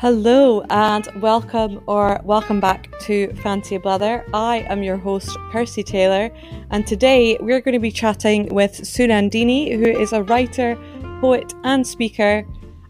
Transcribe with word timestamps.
Hello 0.00 0.62
and 0.70 1.08
welcome 1.20 1.82
or 1.88 2.20
welcome 2.22 2.60
back 2.60 2.88
to 3.00 3.34
Fancy 3.42 3.74
a 3.74 3.80
Blather. 3.80 4.24
I 4.32 4.58
am 4.68 4.84
your 4.84 4.96
host, 4.96 5.36
Kirsty 5.50 5.82
Taylor, 5.82 6.30
and 6.70 6.86
today 6.86 7.36
we're 7.40 7.60
going 7.60 7.72
to 7.72 7.80
be 7.80 7.90
chatting 7.90 8.46
with 8.54 8.74
Sunandinii, 8.74 9.76
who 9.76 10.00
is 10.00 10.12
a 10.12 10.22
writer, 10.22 10.78
poet, 11.20 11.52
and 11.64 11.84
speaker, 11.84 12.46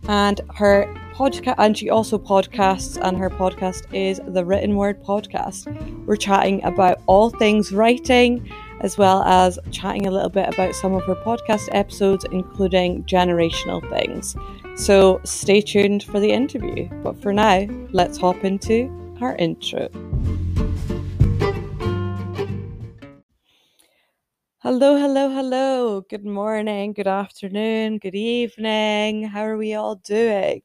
and 0.06 0.42
her 0.56 0.84
podcast, 1.14 1.54
and 1.56 1.78
she 1.78 1.88
also 1.88 2.18
podcasts, 2.18 3.00
and 3.00 3.16
her 3.16 3.30
podcast 3.30 3.90
is 3.94 4.20
the 4.28 4.44
Written 4.44 4.76
Word 4.76 5.02
Podcast. 5.02 5.64
We're 6.04 6.16
chatting 6.16 6.62
about 6.62 7.00
all 7.06 7.30
things 7.30 7.72
writing, 7.72 8.52
as 8.80 8.98
well 8.98 9.22
as 9.22 9.58
chatting 9.70 10.06
a 10.06 10.10
little 10.10 10.28
bit 10.28 10.52
about 10.52 10.74
some 10.74 10.92
of 10.92 11.04
her 11.04 11.14
podcast 11.14 11.70
episodes, 11.72 12.26
including 12.30 13.02
generational 13.04 13.80
things. 13.88 14.36
So 14.78 15.20
stay 15.24 15.60
tuned 15.60 16.04
for 16.04 16.20
the 16.20 16.30
interview. 16.30 16.88
But 17.02 17.20
for 17.20 17.32
now, 17.32 17.66
let's 17.90 18.16
hop 18.16 18.44
into 18.44 18.88
our 19.20 19.34
intro. 19.34 19.88
Hello, 24.58 24.96
hello, 24.96 25.30
hello. 25.30 26.02
Good 26.08 26.24
morning, 26.24 26.92
good 26.92 27.08
afternoon, 27.08 27.98
good 27.98 28.14
evening. 28.14 29.24
How 29.24 29.42
are 29.42 29.56
we 29.56 29.74
all 29.74 29.96
doing? 29.96 30.62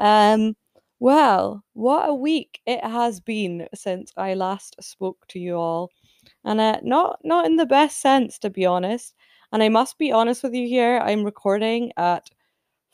Um, 0.00 0.56
well, 0.98 1.62
what 1.74 2.08
a 2.08 2.14
week 2.14 2.60
it 2.66 2.84
has 2.84 3.20
been 3.20 3.68
since 3.72 4.12
I 4.16 4.34
last 4.34 4.74
spoke 4.82 5.26
to 5.28 5.38
you 5.38 5.54
all. 5.54 5.90
And 6.44 6.60
uh, 6.60 6.80
not 6.82 7.20
not 7.22 7.46
in 7.46 7.54
the 7.54 7.66
best 7.66 8.00
sense 8.00 8.36
to 8.40 8.50
be 8.50 8.66
honest. 8.66 9.14
And 9.52 9.62
I 9.62 9.68
must 9.68 9.96
be 9.96 10.10
honest 10.10 10.42
with 10.42 10.54
you 10.54 10.66
here, 10.66 10.98
I'm 10.98 11.22
recording 11.22 11.92
at 11.96 12.28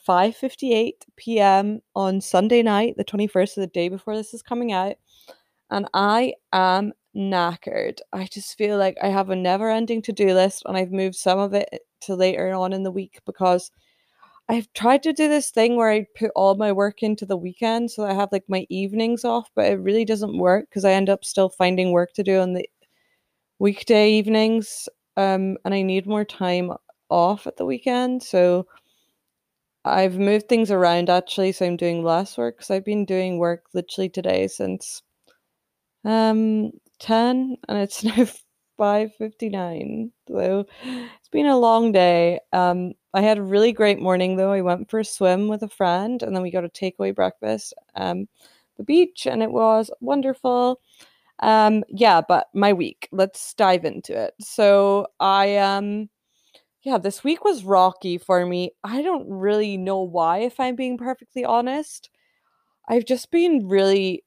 5:58 0.07 0.93
p.m. 1.17 1.81
on 1.95 2.21
Sunday 2.21 2.63
night, 2.63 2.97
the 2.97 3.05
21st 3.05 3.57
of 3.59 3.61
the 3.63 3.67
day 3.69 3.89
before 3.89 4.17
this 4.17 4.35
is 4.35 4.43
coming 4.43 4.73
out, 4.73 4.97
and 5.71 5.89
I 5.95 6.35
am 6.53 6.93
knackered. 7.17 7.99
I 8.13 8.27
just 8.27 8.57
feel 8.57 8.79
like 8.79 8.97
I 9.03 9.09
have 9.09 9.31
a 9.31 9.37
never-ending 9.37 10.03
to-do 10.03 10.33
list 10.35 10.63
and 10.67 10.77
I've 10.77 10.93
moved 10.93 11.17
some 11.17 11.39
of 11.39 11.55
it 11.55 11.69
to 12.03 12.15
later 12.15 12.53
on 12.55 12.73
in 12.73 12.83
the 12.85 12.91
week 12.91 13.21
because 13.27 13.71
I've 14.49 14.73
tried 14.75 15.03
to 15.05 15.13
do 15.13 15.29
this 15.29 15.51
thing 15.51 15.77
where 15.77 15.91
I 15.91 16.07
put 16.19 16.33
all 16.37 16.57
my 16.57 16.73
work 16.73 17.03
into 17.03 17.27
the 17.27 17.37
weekend 17.37 17.91
so 17.91 18.05
I 18.05 18.15
have 18.15 18.31
like 18.33 18.45
my 18.49 18.67
evenings 18.69 19.25
off, 19.25 19.49
but 19.55 19.67
it 19.67 19.77
really 19.77 20.05
doesn't 20.05 20.39
work 20.39 20.67
because 20.71 20.85
I 20.85 20.93
end 20.93 21.09
up 21.11 21.25
still 21.25 21.49
finding 21.51 21.93
work 21.93 22.13
to 22.15 22.23
do 22.25 22.41
on 22.41 22.55
the 22.55 22.69
weekday 23.59 24.13
evenings 24.13 24.89
um 25.17 25.57
and 25.65 25.75
I 25.75 25.83
need 25.83 26.07
more 26.07 26.25
time 26.25 26.73
off 27.11 27.47
at 27.47 27.57
the 27.57 27.67
weekend. 27.67 28.23
So 28.23 28.67
I've 29.85 30.19
moved 30.19 30.49
things 30.49 30.71
around 30.71 31.11
actually, 31.11 31.53
so 31.53 31.67
I'm 31.67 31.77
doing 31.77 32.03
less 32.03 32.39
work 32.39 32.57
because 32.57 32.71
I've 32.71 32.85
been 32.87 33.05
doing 33.05 33.37
work 33.39 33.67
literally 33.75 34.09
today 34.09 34.47
since 34.49 35.03
um 36.05 36.71
10 36.99 37.57
and 37.69 37.79
it's 37.79 38.03
now 38.05 38.27
5:59. 38.79 40.13
So 40.29 40.67
it's 40.81 41.29
been 41.31 41.47
a 41.47 41.59
long 41.59 41.93
day. 41.93 42.41
Um 42.53 42.93
I 43.15 43.21
had 43.23 43.39
a 43.39 43.43
really 43.43 43.73
great 43.73 44.01
morning 44.01 44.37
though. 44.37 44.53
I 44.53 44.61
went 44.63 44.91
for 44.91 45.01
a 45.01 45.05
swim 45.05 45.49
with 45.49 45.63
a 45.63 45.69
friend 45.69 46.23
and 46.23 46.35
then 46.35 46.43
we 46.43 46.51
got 46.51 46.65
a 46.65 46.69
takeaway 46.69 47.15
breakfast 47.15 47.75
um 47.97 48.29
the 48.79 48.85
beach 48.85 49.27
and 49.27 49.43
it 49.43 49.51
was 49.53 49.91
wonderful. 50.01 50.81
Um 51.41 51.85
yeah, 51.89 52.23
but 52.27 52.49
my 52.55 52.73
week. 52.75 53.09
Let's 53.13 53.55
dive 53.55 53.85
into 53.87 54.19
it. 54.21 54.35
So 54.41 55.09
I 55.21 55.57
um 55.59 56.11
yeah, 56.83 56.99
this 56.99 57.23
week 57.23 57.45
was 57.45 57.65
rocky 57.65 58.17
for 58.19 58.47
me. 58.47 58.73
I 58.85 59.03
don't 59.03 59.29
really 59.29 59.77
know 59.77 60.01
why, 60.01 60.39
if 60.39 60.59
I'm 60.59 60.77
being 60.77 60.97
perfectly 60.99 61.45
honest. 61.45 62.09
I've 62.89 63.05
just 63.07 63.31
been 63.31 63.69
really 63.69 64.25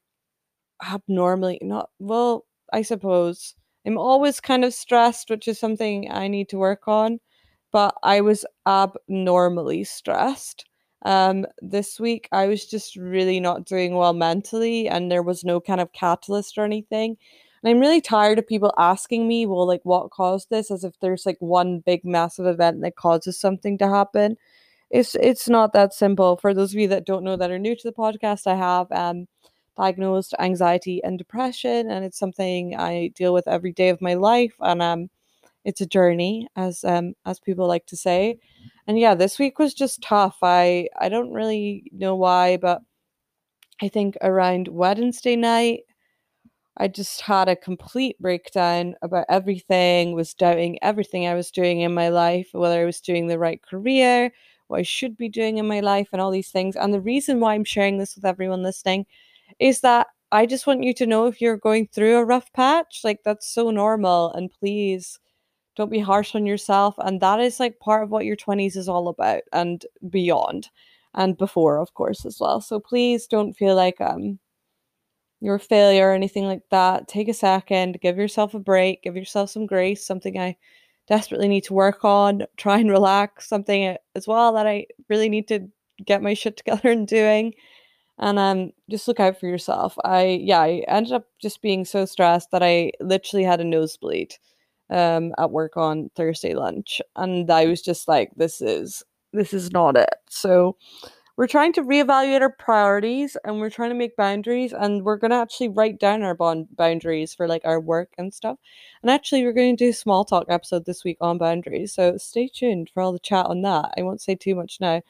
abnormally 0.88 1.60
not 1.62 1.90
well, 2.00 2.46
I 2.74 2.82
suppose. 2.84 3.56
I'm 3.86 3.98
always 3.98 4.40
kind 4.40 4.66
of 4.66 4.74
stressed, 4.74 5.30
which 5.30 5.48
is 5.48 5.60
something 5.60 6.12
I 6.12 6.28
need 6.28 6.50
to 6.50 6.58
work 6.58 6.88
on, 6.88 7.20
but 7.72 7.96
I 8.04 8.22
was 8.22 8.46
abnormally 8.68 9.84
stressed. 9.84 10.66
Um, 11.06 11.46
this 11.62 12.00
week 12.00 12.30
I 12.32 12.48
was 12.48 12.66
just 12.66 12.96
really 12.96 13.40
not 13.40 13.66
doing 13.66 13.96
well 13.96 14.14
mentally, 14.14 14.88
and 14.90 15.12
there 15.12 15.24
was 15.24 15.44
no 15.44 15.60
kind 15.62 15.82
of 15.82 15.94
catalyst 15.94 16.58
or 16.58 16.66
anything. 16.66 17.18
And 17.64 17.70
I'm 17.72 17.80
really 17.80 18.02
tired 18.02 18.40
of 18.40 18.48
people 18.48 18.74
asking 18.78 19.28
me, 19.28 19.46
well, 19.46 19.66
like, 19.68 19.82
what 19.84 20.12
caused 20.12 20.50
this? 20.50 20.70
As 20.72 20.84
if 20.84 21.00
there's 21.00 21.26
like 21.26 21.38
one 21.40 21.80
big 21.80 22.04
massive 22.06 22.46
event 22.46 22.82
that 22.82 22.96
causes 22.98 23.40
something 23.40 23.78
to 23.80 23.88
happen. 23.90 24.38
It's 24.92 25.16
it's 25.16 25.50
not 25.50 25.74
that 25.74 25.94
simple. 25.94 26.38
For 26.38 26.54
those 26.54 26.74
of 26.74 26.80
you 26.80 26.88
that 26.90 27.06
don't 27.06 27.24
know 27.26 27.38
that 27.38 27.52
are 27.52 27.60
new 27.60 27.76
to 27.76 27.84
the 27.84 27.94
podcast, 27.94 28.48
I 28.48 28.56
have 28.56 28.92
um 28.92 29.28
diagnosed 29.78 30.36
anxiety 30.40 31.04
and 31.04 31.18
depression, 31.18 31.90
and 31.92 32.06
it's 32.06 32.20
something 32.20 32.76
I 32.78 33.10
deal 33.16 33.34
with 33.34 33.48
every 33.48 33.72
day 33.74 33.90
of 33.90 34.02
my 34.02 34.14
life. 34.16 34.54
And 34.60 34.82
um 34.82 35.10
it's 35.66 35.82
a 35.82 35.88
journey, 35.88 36.48
as 36.56 36.84
um 36.86 37.16
as 37.26 37.40
people 37.40 37.68
like 37.68 37.86
to 37.88 37.98
say. 37.98 38.40
And 38.88 39.00
yeah, 39.00 39.16
this 39.16 39.40
week 39.40 39.60
was 39.60 39.74
just 39.74 40.02
tough. 40.04 40.38
I 40.44 40.90
I 41.00 41.10
don't 41.10 41.34
really 41.34 41.86
know 41.94 42.16
why, 42.16 42.58
but 42.58 42.82
I 43.82 43.88
think 43.90 44.18
around 44.22 44.68
Wednesday 44.70 45.36
night 45.36 45.82
I 46.78 46.88
just 46.88 47.22
had 47.22 47.50
a 47.50 47.56
complete 47.56 48.20
breakdown 48.20 48.96
about 49.02 49.26
everything, 49.30 50.14
was 50.14 50.34
doubting 50.34 50.80
everything 50.84 51.28
I 51.28 51.36
was 51.36 51.52
doing 51.52 51.82
in 51.82 51.94
my 51.94 52.10
life, 52.10 52.50
whether 52.54 52.82
I 52.82 52.86
was 52.86 53.00
doing 53.02 53.28
the 53.28 53.40
right 53.40 53.62
career, 53.62 54.32
what 54.68 54.80
I 54.80 54.84
should 54.84 55.16
be 55.18 55.30
doing 55.30 55.58
in 55.58 55.68
my 55.68 55.82
life, 55.82 56.10
and 56.12 56.22
all 56.22 56.32
these 56.32 56.50
things. 56.52 56.76
And 56.76 56.94
the 56.94 57.02
reason 57.02 57.40
why 57.40 57.54
I'm 57.54 57.64
sharing 57.64 57.98
this 58.00 58.16
with 58.16 58.26
everyone 58.26 58.64
listening 58.64 59.06
is 59.60 59.82
that 59.82 60.08
I 60.32 60.46
just 60.48 60.68
want 60.68 60.84
you 60.84 60.94
to 60.96 61.06
know 61.08 61.28
if 61.28 61.42
you're 61.42 61.58
going 61.58 61.88
through 61.88 62.18
a 62.18 62.26
rough 62.26 62.52
patch, 62.54 63.02
like 63.04 63.22
that's 63.24 63.48
so 63.48 63.70
normal. 63.72 64.32
And 64.34 64.52
please 64.52 65.20
don't 65.76 65.92
be 65.92 66.00
harsh 66.00 66.36
on 66.36 66.46
yourself. 66.46 66.96
And 67.00 67.22
that 67.22 67.40
is 67.40 67.60
like 67.60 67.80
part 67.80 68.04
of 68.04 68.12
what 68.12 68.26
your 68.26 68.36
20s 68.38 68.76
is 68.78 68.90
all 68.90 69.08
about 69.10 69.44
and 69.54 69.86
beyond 70.10 70.70
and 71.16 71.38
before, 71.38 71.78
of 71.80 71.94
course, 71.96 72.26
as 72.26 72.40
well. 72.40 72.62
So 72.62 72.80
please 72.80 73.28
don't 73.28 73.54
feel 73.56 73.76
like, 73.76 74.02
um, 74.02 74.40
you're 75.44 75.56
a 75.56 75.60
failure 75.60 76.08
or 76.10 76.14
anything 76.14 76.46
like 76.46 76.64
that, 76.72 77.10
take 77.10 77.28
a 77.28 77.34
second, 77.34 78.00
give 78.02 78.18
yourself 78.18 78.54
a 78.54 78.60
break, 78.60 79.04
give 79.04 79.18
yourself 79.18 79.50
some 79.50 79.66
grace, 79.66 80.06
something 80.06 80.40
I 80.40 80.56
desperately 81.10 81.50
need 81.50 81.66
to 81.66 81.74
work 81.74 82.06
on, 82.06 82.44
try 82.56 82.80
and 82.80 82.90
relax, 82.90 83.50
something 83.50 83.98
as 84.16 84.26
well 84.26 84.54
that 84.54 84.66
I 84.66 84.86
really 85.10 85.28
need 85.28 85.50
to 85.50 85.68
get 86.06 86.22
my 86.24 86.34
shit 86.34 86.56
together 86.60 86.90
and 86.92 87.06
doing. 87.06 87.54
And 88.20 88.40
um 88.40 88.72
just 88.90 89.08
look 89.08 89.20
out 89.20 89.38
for 89.40 89.48
yourself. 89.48 89.98
I 90.06 90.40
yeah, 90.42 90.62
I 90.62 90.86
ended 90.88 91.14
up 91.14 91.26
just 91.42 91.62
being 91.62 91.84
so 91.84 92.06
stressed 92.06 92.52
that 92.52 92.64
I 92.64 92.92
literally 93.02 93.44
had 93.44 93.60
a 93.60 93.66
nosebleed 93.66 94.36
um 94.92 95.34
at 95.38 95.52
work 95.52 95.76
on 95.78 96.10
Thursday 96.16 96.54
lunch 96.56 97.02
and 97.18 97.50
I 97.52 97.66
was 97.66 97.82
just 97.82 98.08
like 98.08 98.32
this 98.38 98.62
is 98.62 99.04
this 99.34 99.54
is 99.54 99.72
not 99.72 99.98
it. 99.98 100.16
So 100.30 100.78
we're 101.36 101.48
trying 101.48 101.74
to 101.74 101.82
reevaluate 101.82 102.42
our 102.42 102.52
priorities 102.52 103.36
and 103.44 103.60
we're 103.60 103.70
trying 103.70 103.90
to 103.90 103.96
make 103.96 104.16
boundaries 104.16 104.72
and 104.72 105.04
we're 105.04 105.18
going 105.18 105.32
to 105.32 105.38
actually 105.38 105.68
write 105.70 106.00
down 106.00 106.22
our 106.22 106.36
bond 106.36 106.68
boundaries 106.76 107.34
for 107.34 107.48
like 107.48 107.64
our 107.66 107.80
work 107.80 108.10
and 108.18 108.34
stuff. 108.34 108.58
And 109.02 109.10
actually 109.10 109.44
we're 109.44 109.54
going 109.54 109.76
to 109.76 109.86
do 109.86 109.90
a 109.90 109.94
small 109.94 110.26
talk 110.26 110.46
episode 110.50 110.86
this 110.86 111.04
week 111.04 111.18
on 111.22 111.40
boundaries 111.40 111.94
so 111.94 112.18
stay 112.18 112.48
tuned 112.54 112.90
for 112.94 113.02
all 113.02 113.12
the 113.12 113.20
chat 113.20 113.48
on 113.48 113.64
that. 113.64 113.94
I 113.98 114.04
won't 114.04 114.22
say 114.22 114.36
too 114.36 114.54
much 114.54 114.78
now. 114.80 115.02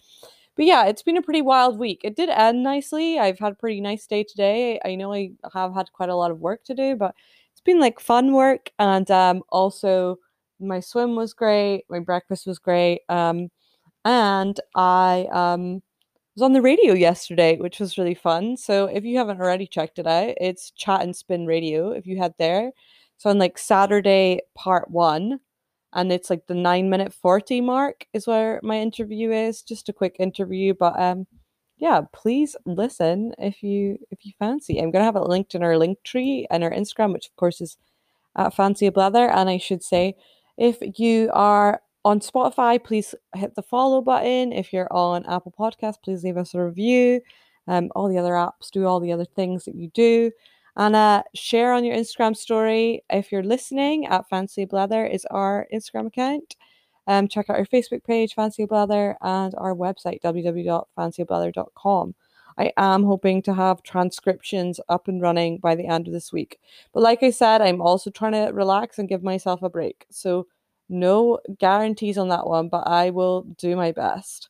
But 0.55 0.65
yeah 0.65 0.85
it's 0.85 1.03
been 1.03 1.17
a 1.17 1.21
pretty 1.21 1.41
wild 1.41 1.77
week. 1.77 2.01
It 2.03 2.15
did 2.15 2.29
end 2.29 2.63
nicely. 2.63 3.19
I've 3.19 3.39
had 3.39 3.53
a 3.53 3.55
pretty 3.55 3.81
nice 3.81 4.07
day 4.07 4.23
today. 4.23 4.79
I 4.85 4.95
know 4.95 5.11
i 5.13 5.31
have 5.53 5.73
had 5.73 5.91
quite 5.91 6.09
a 6.09 6.15
lot 6.15 6.31
of 6.31 6.39
work 6.39 6.63
to 6.65 6.73
do 6.73 6.95
but 6.95 7.15
it's 7.51 7.61
been 7.61 7.79
like 7.79 7.99
fun 7.99 8.33
work 8.33 8.69
and 8.79 9.09
um 9.11 9.43
also 9.49 10.17
my 10.59 10.79
swim 10.79 11.15
was 11.15 11.33
great 11.33 11.83
my 11.89 11.99
breakfast 11.99 12.47
was 12.47 12.59
great 12.59 13.01
um 13.09 13.49
and 14.05 14.59
i 14.75 15.27
um 15.31 15.81
was 16.35 16.41
on 16.41 16.53
the 16.53 16.61
radio 16.61 16.93
yesterday, 16.93 17.57
which 17.57 17.79
was 17.79 17.97
really 17.97 18.15
fun. 18.15 18.57
So 18.57 18.85
if 18.85 19.03
you 19.03 19.17
haven't 19.17 19.39
already 19.39 19.67
checked 19.67 19.99
it 19.99 20.07
out, 20.07 20.33
it's 20.39 20.71
Chat 20.71 21.01
and 21.01 21.15
Spin 21.15 21.45
Radio. 21.45 21.91
If 21.91 22.07
you 22.07 22.17
head 22.17 22.33
there, 22.39 22.71
so 23.17 23.29
on 23.29 23.37
like 23.39 23.57
Saturday 23.57 24.41
part 24.55 24.89
one, 24.89 25.39
and 25.93 26.11
it's 26.11 26.29
like 26.29 26.47
the 26.47 26.55
nine 26.55 26.89
minute 26.89 27.13
forty 27.13 27.61
mark 27.61 28.05
is 28.13 28.25
where 28.25 28.59
my 28.63 28.79
interview 28.79 29.31
is. 29.31 29.61
Just 29.61 29.89
a 29.89 29.93
quick 29.93 30.15
interview, 30.19 30.73
but 30.73 30.99
um, 30.99 31.27
yeah, 31.77 32.01
please 32.13 32.55
listen 32.65 33.33
if 33.37 33.61
you 33.61 33.99
if 34.09 34.25
you 34.25 34.33
fancy. 34.39 34.79
I'm 34.79 34.91
gonna 34.91 35.05
have 35.05 35.15
it 35.15 35.21
linked 35.21 35.53
in 35.55 35.63
our 35.63 35.77
link 35.77 35.99
tree 36.03 36.47
and 36.49 36.63
our 36.63 36.71
Instagram, 36.71 37.13
which 37.13 37.27
of 37.27 37.35
course 37.35 37.61
is 37.61 37.77
at 38.35 38.55
Fancy 38.55 38.89
Blather. 38.89 39.29
And 39.29 39.49
I 39.49 39.57
should 39.59 39.83
say, 39.83 40.15
if 40.57 40.77
you 40.99 41.29
are 41.33 41.81
on 42.05 42.19
Spotify, 42.19 42.83
please 42.83 43.15
hit 43.35 43.55
the 43.55 43.61
follow 43.61 44.01
button. 44.01 44.51
If 44.51 44.73
you're 44.73 44.91
on 44.91 45.25
Apple 45.25 45.53
Podcasts, 45.57 46.01
please 46.03 46.23
leave 46.23 46.37
us 46.37 46.53
a 46.53 46.63
review. 46.63 47.21
Um, 47.67 47.89
all 47.95 48.09
the 48.09 48.17
other 48.17 48.33
apps 48.33 48.71
do 48.71 48.85
all 48.85 48.99
the 48.99 49.13
other 49.13 49.25
things 49.25 49.65
that 49.65 49.75
you 49.75 49.89
do. 49.89 50.31
And 50.75 50.95
uh, 50.95 51.23
share 51.35 51.71
on 51.71 51.85
your 51.85 51.95
Instagram 51.95 52.35
story. 52.35 53.03
If 53.09 53.31
you're 53.31 53.43
listening, 53.43 54.05
at 54.07 54.27
Fancy 54.27 54.65
Blather 54.65 55.05
is 55.05 55.25
our 55.31 55.67
Instagram 55.73 56.07
account. 56.07 56.55
Um, 57.07 57.27
check 57.27 57.49
out 57.49 57.57
our 57.57 57.65
Facebook 57.65 58.03
page, 58.03 58.33
Fancy 58.33 58.65
Blather, 58.65 59.15
and 59.21 59.53
our 59.55 59.75
website, 59.75 60.21
www.fancyblather.com. 60.21 62.15
I 62.57 62.71
am 62.77 63.03
hoping 63.03 63.41
to 63.43 63.53
have 63.53 63.83
transcriptions 63.83 64.79
up 64.89 65.07
and 65.07 65.21
running 65.21 65.57
by 65.57 65.75
the 65.75 65.87
end 65.87 66.07
of 66.07 66.13
this 66.13 66.31
week. 66.31 66.59
But 66.93 67.01
like 67.01 67.23
I 67.23 67.31
said, 67.31 67.61
I'm 67.61 67.81
also 67.81 68.09
trying 68.09 68.33
to 68.33 68.51
relax 68.53 68.99
and 68.99 69.09
give 69.09 69.23
myself 69.23 69.63
a 69.63 69.69
break. 69.69 70.05
So 70.11 70.47
no 70.89 71.39
guarantees 71.59 72.17
on 72.17 72.29
that 72.29 72.47
one, 72.47 72.69
but 72.69 72.87
I 72.87 73.09
will 73.09 73.43
do 73.57 73.75
my 73.75 73.91
best. 73.91 74.49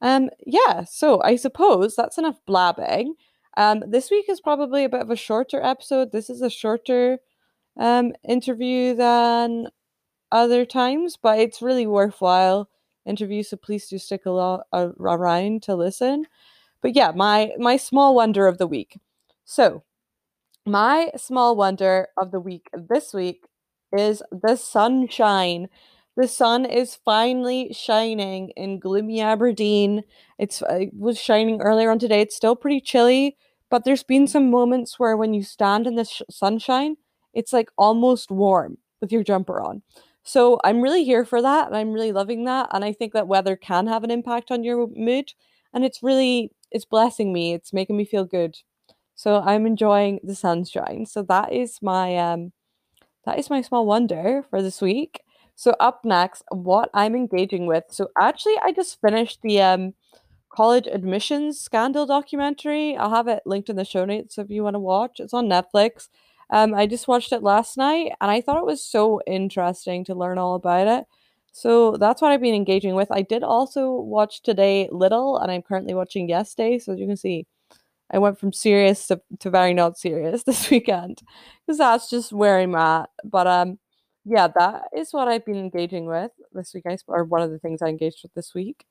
Um, 0.00 0.30
yeah, 0.46 0.84
so 0.84 1.22
I 1.22 1.36
suppose 1.36 1.96
that's 1.96 2.18
enough 2.18 2.38
blabbing. 2.46 3.14
Um, 3.56 3.82
this 3.86 4.10
week 4.10 4.26
is 4.28 4.40
probably 4.40 4.84
a 4.84 4.88
bit 4.88 5.00
of 5.00 5.10
a 5.10 5.16
shorter 5.16 5.62
episode. 5.62 6.12
This 6.12 6.28
is 6.30 6.42
a 6.42 6.50
shorter 6.50 7.18
um 7.76 8.12
interview 8.28 8.94
than 8.94 9.68
other 10.30 10.64
times, 10.64 11.16
but 11.20 11.38
it's 11.38 11.62
really 11.62 11.86
worthwhile 11.86 12.68
interview. 13.06 13.42
So 13.42 13.56
please 13.56 13.88
do 13.88 13.98
stick 13.98 14.26
a 14.26 14.30
lot 14.30 14.66
uh, 14.72 14.90
around 14.98 15.62
to 15.64 15.74
listen. 15.74 16.26
But 16.82 16.94
yeah, 16.94 17.12
my 17.14 17.52
my 17.58 17.76
small 17.76 18.14
wonder 18.14 18.46
of 18.46 18.58
the 18.58 18.66
week. 18.66 18.98
So 19.44 19.82
my 20.66 21.10
small 21.16 21.56
wonder 21.56 22.08
of 22.16 22.30
the 22.30 22.40
week 22.40 22.68
this 22.72 23.14
week 23.14 23.46
is 23.96 24.22
the 24.30 24.56
sunshine. 24.56 25.68
The 26.16 26.28
sun 26.28 26.64
is 26.64 26.94
finally 27.04 27.72
shining 27.72 28.50
in 28.50 28.78
gloomy 28.78 29.20
Aberdeen. 29.20 30.04
It's 30.38 30.62
uh, 30.62 30.78
it 30.82 30.94
was 30.94 31.18
shining 31.20 31.60
earlier 31.60 31.90
on 31.90 31.98
today. 31.98 32.20
It's 32.20 32.36
still 32.36 32.56
pretty 32.56 32.80
chilly, 32.80 33.36
but 33.70 33.84
there's 33.84 34.04
been 34.04 34.26
some 34.28 34.50
moments 34.50 34.98
where 34.98 35.16
when 35.16 35.34
you 35.34 35.42
stand 35.42 35.86
in 35.86 35.96
the 35.96 36.04
sh- 36.04 36.22
sunshine, 36.30 36.96
it's 37.32 37.52
like 37.52 37.70
almost 37.76 38.30
warm 38.30 38.78
with 39.00 39.10
your 39.12 39.24
jumper 39.24 39.60
on. 39.60 39.82
So 40.22 40.58
I'm 40.64 40.80
really 40.80 41.04
here 41.04 41.24
for 41.24 41.42
that 41.42 41.66
and 41.66 41.76
I'm 41.76 41.92
really 41.92 42.12
loving 42.12 42.44
that 42.44 42.68
and 42.72 42.84
I 42.84 42.92
think 42.92 43.12
that 43.12 43.28
weather 43.28 43.56
can 43.56 43.86
have 43.88 44.04
an 44.04 44.10
impact 44.10 44.50
on 44.50 44.64
your 44.64 44.86
mood 44.94 45.32
and 45.74 45.84
it's 45.84 46.02
really 46.02 46.52
it's 46.70 46.84
blessing 46.84 47.32
me. 47.32 47.52
It's 47.54 47.72
making 47.72 47.96
me 47.96 48.04
feel 48.04 48.24
good. 48.24 48.56
So 49.14 49.40
I'm 49.40 49.66
enjoying 49.66 50.20
the 50.24 50.34
sunshine. 50.34 51.06
So 51.06 51.22
that 51.24 51.52
is 51.52 51.78
my 51.82 52.16
um 52.18 52.52
that 53.26 53.38
is 53.38 53.50
my 53.50 53.62
small 53.62 53.86
wonder 53.86 54.44
for 54.50 54.62
this 54.62 54.80
week. 54.80 55.20
So 55.56 55.74
up 55.80 56.04
next, 56.04 56.42
what 56.50 56.90
I'm 56.94 57.14
engaging 57.14 57.66
with. 57.66 57.84
So 57.90 58.08
actually 58.20 58.56
I 58.62 58.72
just 58.72 59.00
finished 59.00 59.40
the 59.42 59.60
um 59.60 59.94
college 60.50 60.86
admissions 60.86 61.60
scandal 61.60 62.06
documentary. 62.06 62.96
I'll 62.96 63.10
have 63.10 63.28
it 63.28 63.42
linked 63.46 63.68
in 63.70 63.76
the 63.76 63.84
show 63.84 64.04
notes 64.04 64.38
if 64.38 64.50
you 64.50 64.62
want 64.62 64.74
to 64.74 64.80
watch. 64.80 65.20
It's 65.20 65.34
on 65.34 65.48
Netflix. 65.48 66.08
Um, 66.50 66.74
I 66.74 66.86
just 66.86 67.08
watched 67.08 67.32
it 67.32 67.42
last 67.42 67.76
night 67.76 68.12
and 68.20 68.30
I 68.30 68.40
thought 68.40 68.58
it 68.58 68.66
was 68.66 68.84
so 68.84 69.20
interesting 69.26 70.04
to 70.04 70.14
learn 70.14 70.38
all 70.38 70.54
about 70.54 70.86
it. 70.86 71.06
So 71.52 71.96
that's 71.96 72.20
what 72.20 72.32
I've 72.32 72.40
been 72.40 72.54
engaging 72.54 72.94
with. 72.94 73.08
I 73.10 73.22
did 73.22 73.42
also 73.42 73.92
watch 73.92 74.42
today 74.42 74.88
Little 74.92 75.38
and 75.38 75.50
I'm 75.50 75.62
currently 75.62 75.94
watching 75.94 76.28
Yes 76.28 76.54
Day. 76.54 76.78
So 76.78 76.92
as 76.92 76.98
you 76.98 77.06
can 77.06 77.16
see, 77.16 77.46
I 78.10 78.18
went 78.18 78.38
from 78.38 78.52
serious 78.52 79.06
to, 79.08 79.20
to 79.40 79.50
very 79.50 79.74
not 79.74 79.98
serious 79.98 80.42
this 80.46 80.70
weekend 80.70 81.22
because 81.66 81.78
that's 81.78 82.10
just 82.10 82.32
where 82.32 82.58
I'm 82.58 82.74
at. 82.74 83.10
But 83.24 83.46
um, 83.46 83.78
yeah, 84.24 84.48
that 84.48 84.84
is 84.96 85.12
what 85.12 85.28
I've 85.28 85.44
been 85.44 85.56
engaging 85.56 86.06
with 86.06 86.30
this 86.52 86.72
week, 86.74 86.84
I, 86.88 86.96
or 87.08 87.24
one 87.24 87.42
of 87.42 87.50
the 87.50 87.58
things 87.58 87.82
I 87.82 87.88
engaged 87.88 88.20
with 88.22 88.34
this 88.34 88.54
week. 88.54 88.86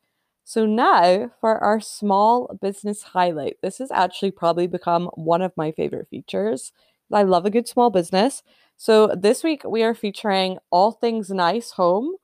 So 0.46 0.66
now 0.66 1.32
for 1.40 1.58
our 1.58 1.80
small 1.80 2.58
business 2.62 3.02
highlight. 3.02 3.58
This 3.62 3.78
has 3.78 3.92
actually 3.92 4.32
probably 4.32 4.68
become 4.68 5.10
one 5.16 5.42
of 5.42 5.54
my 5.56 5.72
favorite 5.72 6.10
features. 6.10 6.74
I 7.12 7.24
love 7.24 7.46
a 7.46 7.50
good 7.50 7.68
small 7.68 7.90
business. 7.90 8.44
So 8.76 9.08
this 9.08 9.44
week 9.44 9.64
we 9.64 9.84
are 9.84 9.94
featuring 9.94 10.58
All 10.70 10.92
Things 10.92 11.30
Nice 11.30 11.72
Home, 11.72 12.16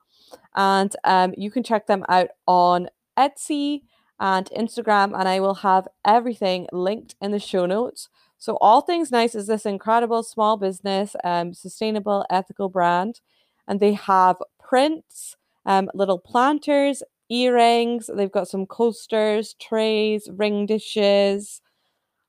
and 0.56 0.94
um, 1.04 1.34
you 1.38 1.52
can 1.52 1.64
check 1.64 1.88
them 1.88 2.04
out 2.10 2.30
on 2.48 2.90
Etsy 3.18 3.84
and 4.20 4.50
Instagram, 4.56 5.18
and 5.18 5.28
I 5.28 5.40
will 5.40 5.56
have 5.56 5.88
everything 6.06 6.68
linked 6.72 7.16
in 7.22 7.32
the 7.32 7.40
show 7.40 7.66
notes. 7.66 8.10
So 8.38 8.58
All 8.62 8.82
Things 8.82 9.12
Nice 9.12 9.36
is 9.36 9.48
this 9.48 9.66
incredible 9.66 10.24
small 10.24 10.58
business, 10.58 11.16
um, 11.24 11.54
sustainable, 11.54 12.26
ethical 12.30 12.70
brand, 12.70 13.22
and 13.68 13.80
they 13.80 13.94
have 13.94 14.38
prints, 14.60 15.36
um, 15.66 15.90
little 15.94 16.20
planters, 16.20 17.04
earrings. 17.30 18.10
They've 18.14 18.32
got 18.32 18.48
some 18.48 18.66
coasters, 18.66 19.56
trays, 19.56 20.30
ring 20.32 20.66
dishes. 20.66 21.62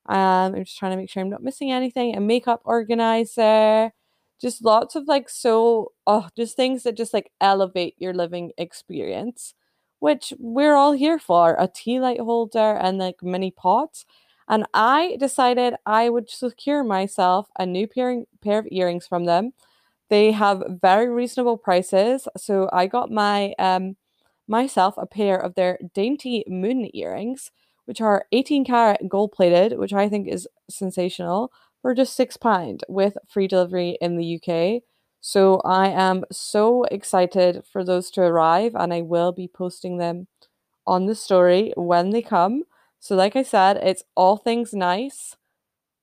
Um, 0.07 0.55
I'm 0.55 0.65
just 0.65 0.79
trying 0.79 0.93
to 0.93 0.97
make 0.97 1.11
sure 1.11 1.23
I'm 1.23 1.31
not 1.31 1.43
missing 1.43 1.71
anything. 1.73 2.17
A 2.17 2.21
makeup 2.21 2.61
organizer, 2.65 3.93
just 4.41 4.65
lots 4.65 4.97
of 4.97 5.07
like 5.07 5.29
so 5.29 5.93
oh, 6.07 6.29
just 6.37 6.57
things 6.57 6.83
that 6.85 6.97
just 6.97 7.15
like 7.15 7.31
elevate 7.41 7.95
your 7.99 8.15
living 8.15 8.53
experience, 8.59 9.55
which 10.01 10.33
we're 10.39 10.75
all 10.75 10.93
here 10.93 11.19
for. 11.19 11.57
A 11.59 11.69
tea 11.69 12.01
light 12.01 12.21
holder 12.21 12.75
and 12.75 12.99
like 12.99 13.23
mini 13.23 13.51
pots. 13.53 14.05
And 14.49 14.67
I 14.75 15.17
decided 15.21 15.77
I 15.87 16.11
would 16.11 16.29
secure 16.29 16.83
myself 16.85 17.49
a 17.59 17.65
new 17.67 17.87
pair, 17.87 18.25
pair 18.43 18.59
of 18.59 18.67
earrings 18.73 19.07
from 19.07 19.25
them. 19.25 19.53
They 20.09 20.33
have 20.33 20.65
very 20.83 21.09
reasonable 21.09 21.57
prices. 21.59 22.29
So 22.37 22.69
I 22.73 22.87
got 22.89 23.11
my 23.13 23.55
um 23.59 23.97
myself 24.49 24.95
a 24.99 25.07
pair 25.07 25.37
of 25.39 25.55
their 25.55 25.79
dainty 25.95 26.45
moon 26.49 26.91
earrings, 26.95 27.53
which 27.85 28.01
are 28.01 28.27
18 28.33 28.65
karat 28.65 29.09
gold 29.09 29.33
plated, 29.33 29.79
which 29.79 29.93
I 29.93 30.09
think 30.09 30.29
is 30.29 30.49
sensational, 30.69 31.53
for 31.83 31.95
just 31.95 32.19
£6 32.19 32.83
with 32.89 33.17
free 33.29 33.47
delivery 33.49 33.97
in 34.01 34.17
the 34.17 34.37
UK. 34.37 34.83
So 35.21 35.61
I 35.65 35.89
am 35.89 36.25
so 36.33 36.85
excited 36.85 37.65
for 37.71 37.85
those 37.85 38.11
to 38.13 38.23
arrive 38.23 38.75
and 38.75 38.93
I 38.93 39.03
will 39.03 39.33
be 39.33 39.49
posting 39.49 39.99
them 39.99 40.29
on 40.87 41.07
the 41.07 41.15
story 41.15 41.73
when 41.77 42.11
they 42.11 42.23
come. 42.23 42.65
So 42.99 43.15
like 43.15 43.37
I 43.37 43.43
said, 43.43 43.77
it's 43.79 44.05
all 44.17 44.37
things 44.37 44.73
nice. 44.73 45.37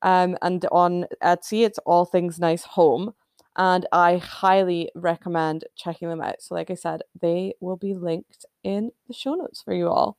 Um 0.01 0.37
and 0.41 0.65
on 0.71 1.05
Etsy 1.23 1.65
it's 1.65 1.79
all 1.79 2.05
things 2.05 2.39
nice 2.39 2.63
home 2.63 3.13
and 3.57 3.87
I 3.91 4.17
highly 4.17 4.91
recommend 4.93 5.65
checking 5.75 6.09
them 6.09 6.21
out. 6.21 6.41
So, 6.41 6.53
like 6.53 6.69
I 6.69 6.75
said, 6.75 7.01
they 7.19 7.55
will 7.59 7.75
be 7.75 7.95
linked 7.95 8.45
in 8.63 8.91
the 9.07 9.13
show 9.13 9.33
notes 9.33 9.63
for 9.63 9.73
you 9.73 9.89
all. 9.89 10.17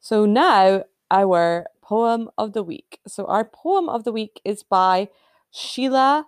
So, 0.00 0.26
now 0.26 0.84
our 1.10 1.66
poem 1.82 2.30
of 2.36 2.52
the 2.52 2.64
week. 2.64 2.98
So, 3.06 3.26
our 3.26 3.44
poem 3.44 3.88
of 3.88 4.02
the 4.04 4.12
week 4.12 4.40
is 4.44 4.64
by 4.64 5.08
Sheila 5.52 6.26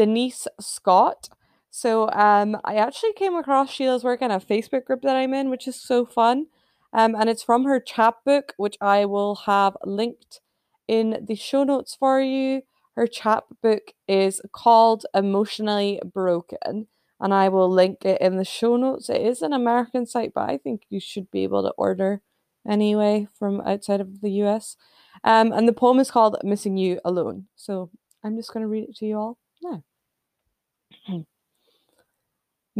Denise 0.00 0.48
Scott. 0.58 1.28
So, 1.70 2.10
um, 2.12 2.56
I 2.64 2.76
actually 2.76 3.12
came 3.12 3.34
across 3.34 3.70
Sheila's 3.70 4.02
work 4.02 4.22
in 4.22 4.30
a 4.30 4.40
Facebook 4.40 4.86
group 4.86 5.02
that 5.02 5.14
I'm 5.14 5.34
in, 5.34 5.50
which 5.50 5.68
is 5.68 5.76
so 5.76 6.06
fun. 6.06 6.46
Um, 6.94 7.14
and 7.14 7.28
it's 7.28 7.42
from 7.42 7.64
her 7.64 7.78
chapbook, 7.78 8.54
which 8.56 8.78
I 8.80 9.04
will 9.04 9.34
have 9.44 9.76
linked 9.84 10.40
in 10.88 11.22
the 11.28 11.34
show 11.34 11.64
notes 11.64 11.94
for 11.94 12.18
you. 12.18 12.62
Her 12.96 13.06
chapbook 13.06 13.92
is 14.08 14.40
called 14.52 15.04
Emotionally 15.12 16.00
Broken, 16.02 16.86
and 17.20 17.34
I 17.34 17.50
will 17.50 17.70
link 17.70 18.06
it 18.06 18.22
in 18.22 18.38
the 18.38 18.44
show 18.46 18.78
notes. 18.78 19.10
It 19.10 19.20
is 19.20 19.42
an 19.42 19.52
American 19.52 20.06
site, 20.06 20.32
but 20.34 20.48
I 20.48 20.56
think 20.56 20.84
you 20.88 20.98
should 20.98 21.30
be 21.30 21.42
able 21.42 21.62
to 21.64 21.74
order 21.76 22.22
anyway 22.66 23.28
from 23.38 23.60
outside 23.60 24.00
of 24.00 24.22
the 24.22 24.30
US. 24.44 24.78
Um, 25.24 25.52
and 25.52 25.68
the 25.68 25.74
poem 25.74 25.98
is 25.98 26.10
called 26.10 26.38
Missing 26.42 26.78
You 26.78 27.00
Alone. 27.04 27.48
So 27.54 27.90
I'm 28.24 28.36
just 28.38 28.50
going 28.54 28.62
to 28.62 28.68
read 28.68 28.88
it 28.88 28.96
to 28.96 29.04
you 29.04 29.18
all 29.18 29.38
now. 29.62 29.84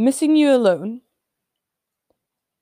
Missing 0.01 0.35
You 0.35 0.55
Alone. 0.55 1.01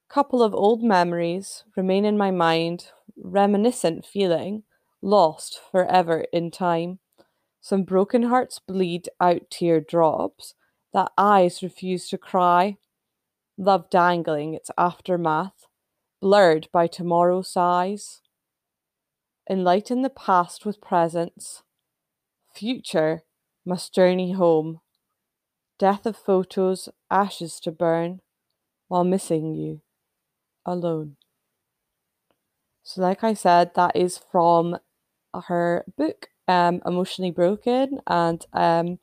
Couple 0.10 0.44
of 0.44 0.54
old 0.54 0.84
memories 0.84 1.64
remain 1.78 2.04
in 2.04 2.18
my 2.18 2.32
mind, 2.32 2.88
reminiscent 3.16 4.06
feeling, 4.06 4.64
lost 5.02 5.58
forever 5.72 6.26
in 6.34 6.52
time. 6.52 7.00
Some 7.62 7.84
broken 7.84 8.24
hearts 8.24 8.60
bleed 8.60 9.08
out 9.22 9.50
tear 9.50 9.80
drops 9.80 10.54
that 10.92 11.14
eyes 11.18 11.64
refuse 11.64 12.10
to 12.10 12.18
cry. 12.18 12.76
Love 13.58 13.90
dangling 13.90 14.54
its 14.54 14.70
aftermath, 14.78 15.66
blurred 16.20 16.68
by 16.74 16.88
tomorrow's 16.88 17.54
sighs. 17.54 18.20
Enlighten 19.50 20.02
the 20.02 20.10
past 20.10 20.66
with 20.66 20.82
presence. 20.82 21.64
Future 22.54 23.24
must 23.66 23.96
journey 23.96 24.34
home. 24.34 24.82
Death 25.80 26.06
of 26.06 26.16
photos, 26.16 26.90
ashes 27.10 27.60
to 27.62 27.72
burn, 27.72 28.22
while 28.90 29.04
missing 29.04 29.56
you 29.56 29.82
alone. 30.66 31.18
So, 32.84 33.02
like 33.02 33.24
I 33.24 33.34
said, 33.34 33.74
that 33.76 33.96
is 33.96 34.18
from 34.18 34.78
her 35.48 35.86
book 35.98 36.30
um, 36.48 36.82
Emotionally 36.86 37.32
Broken, 37.32 38.00
and 38.08 38.46
um, 38.54 39.00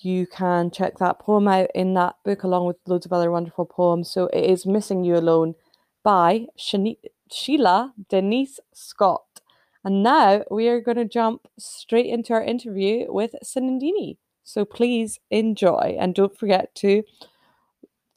you 0.00 0.26
can 0.26 0.70
check 0.70 0.98
that 0.98 1.18
poem 1.18 1.48
out 1.48 1.70
in 1.74 1.94
that 1.94 2.16
book 2.24 2.42
along 2.42 2.66
with 2.66 2.76
loads 2.86 3.06
of 3.06 3.12
other 3.12 3.30
wonderful 3.30 3.64
poems. 3.64 4.10
So 4.10 4.26
it 4.26 4.44
is 4.44 4.66
Missing 4.66 5.04
You 5.04 5.16
Alone 5.16 5.54
by 6.02 6.46
Shani- 6.58 6.98
Sheila 7.30 7.94
Denise 8.08 8.60
Scott. 8.72 9.40
And 9.84 10.02
now 10.02 10.44
we 10.50 10.68
are 10.68 10.80
going 10.80 10.96
to 10.98 11.04
jump 11.04 11.48
straight 11.58 12.06
into 12.06 12.32
our 12.32 12.42
interview 12.42 13.06
with 13.12 13.34
Sunandinii. 13.44 14.16
So 14.44 14.64
please 14.64 15.18
enjoy 15.30 15.96
and 15.98 16.14
don't 16.14 16.38
forget 16.38 16.74
to 16.76 17.02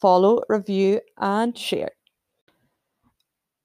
follow, 0.01 0.41
review, 0.49 1.01
and 1.17 1.57
share. 1.57 1.91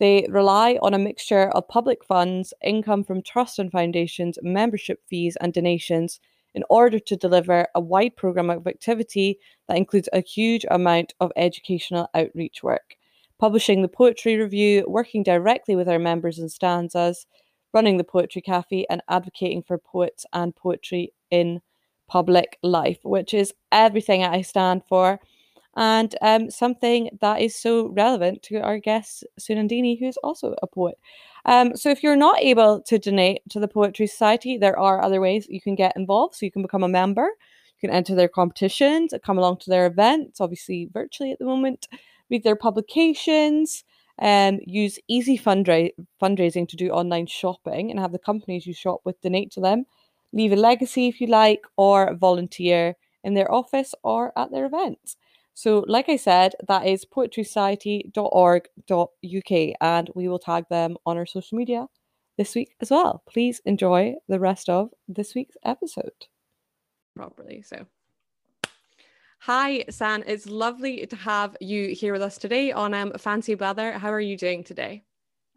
They 0.00 0.26
rely 0.28 0.78
on 0.82 0.94
a 0.94 0.98
mixture 0.98 1.48
of 1.50 1.68
public 1.68 2.04
funds, 2.04 2.52
income 2.62 3.04
from 3.04 3.22
trusts 3.22 3.58
and 3.58 3.70
foundations, 3.70 4.38
membership 4.42 5.00
fees, 5.08 5.36
and 5.40 5.52
donations 5.52 6.20
in 6.54 6.64
order 6.70 6.98
to 6.98 7.16
deliver 7.16 7.66
a 7.74 7.80
wide 7.80 8.16
programme 8.16 8.50
of 8.50 8.66
activity 8.66 9.38
that 9.68 9.76
includes 9.76 10.08
a 10.12 10.20
huge 10.20 10.64
amount 10.70 11.14
of 11.20 11.32
educational 11.36 12.08
outreach 12.14 12.62
work. 12.62 12.96
Publishing 13.38 13.82
the 13.82 13.88
Poetry 13.88 14.36
Review, 14.36 14.84
working 14.86 15.22
directly 15.22 15.74
with 15.76 15.88
our 15.88 15.98
members 15.98 16.38
and 16.38 16.50
stanzas, 16.50 17.26
running 17.72 17.96
the 17.96 18.04
Poetry 18.04 18.40
Cafe, 18.40 18.86
and 18.88 19.02
advocating 19.08 19.62
for 19.62 19.78
poets 19.78 20.24
and 20.32 20.54
poetry 20.54 21.12
in 21.30 21.60
public 22.06 22.58
life, 22.62 22.98
which 23.02 23.34
is 23.34 23.52
everything 23.72 24.22
I 24.22 24.42
stand 24.42 24.82
for 24.88 25.18
and 25.76 26.14
um, 26.22 26.50
something 26.50 27.10
that 27.20 27.40
is 27.40 27.56
so 27.56 27.88
relevant 27.88 28.42
to 28.44 28.60
our 28.60 28.78
guest 28.78 29.24
Sunandinii, 29.40 29.98
who's 29.98 30.16
also 30.18 30.54
a 30.62 30.66
poet. 30.66 30.98
Um, 31.46 31.76
so 31.76 31.90
if 31.90 32.02
you're 32.02 32.16
not 32.16 32.40
able 32.40 32.80
to 32.82 32.98
donate 32.98 33.42
to 33.50 33.60
the 33.60 33.68
Poetry 33.68 34.06
Society, 34.06 34.56
there 34.56 34.78
are 34.78 35.02
other 35.02 35.20
ways 35.20 35.46
you 35.48 35.60
can 35.60 35.74
get 35.74 35.96
involved. 35.96 36.36
So 36.36 36.46
you 36.46 36.52
can 36.52 36.62
become 36.62 36.82
a 36.82 36.88
member, 36.88 37.28
you 37.80 37.88
can 37.88 37.90
enter 37.90 38.14
their 38.14 38.28
competitions, 38.28 39.12
come 39.24 39.38
along 39.38 39.58
to 39.58 39.70
their 39.70 39.86
events, 39.86 40.40
obviously 40.40 40.88
virtually 40.92 41.32
at 41.32 41.38
the 41.38 41.44
moment, 41.44 41.88
read 42.30 42.44
their 42.44 42.56
publications, 42.56 43.84
um, 44.20 44.60
use 44.64 44.98
easy 45.08 45.36
fundra- 45.36 45.92
fundraising 46.22 46.68
to 46.68 46.76
do 46.76 46.90
online 46.90 47.26
shopping 47.26 47.90
and 47.90 47.98
have 47.98 48.12
the 48.12 48.18
companies 48.18 48.66
you 48.66 48.72
shop 48.72 49.00
with 49.04 49.20
donate 49.20 49.50
to 49.52 49.60
them, 49.60 49.84
leave 50.32 50.52
a 50.52 50.56
legacy 50.56 51.08
if 51.08 51.20
you 51.20 51.26
like, 51.26 51.62
or 51.76 52.14
volunteer 52.14 52.96
in 53.22 53.34
their 53.34 53.50
office 53.50 53.94
or 54.02 54.32
at 54.38 54.50
their 54.50 54.66
events. 54.66 55.16
So, 55.54 55.84
like 55.86 56.08
I 56.08 56.16
said, 56.16 56.54
that 56.66 56.86
is 56.86 57.04
poetrysociety.org.uk, 57.04 59.76
and 59.80 60.10
we 60.14 60.28
will 60.28 60.38
tag 60.40 60.64
them 60.68 60.96
on 61.06 61.16
our 61.16 61.26
social 61.26 61.56
media 61.56 61.86
this 62.36 62.56
week 62.56 62.74
as 62.80 62.90
well. 62.90 63.22
Please 63.28 63.60
enjoy 63.64 64.16
the 64.28 64.40
rest 64.40 64.68
of 64.68 64.90
this 65.06 65.34
week's 65.34 65.56
episode. 65.64 66.26
Properly. 67.14 67.62
So, 67.62 67.86
hi, 69.38 69.84
San. 69.90 70.24
It's 70.26 70.46
lovely 70.46 71.06
to 71.06 71.16
have 71.16 71.56
you 71.60 71.94
here 71.94 72.12
with 72.12 72.22
us 72.22 72.36
today 72.36 72.72
on 72.72 72.92
um, 72.92 73.12
Fancy 73.16 73.54
Blather. 73.54 73.92
How 73.92 74.12
are 74.12 74.20
you 74.20 74.36
doing 74.36 74.64
today? 74.64 75.04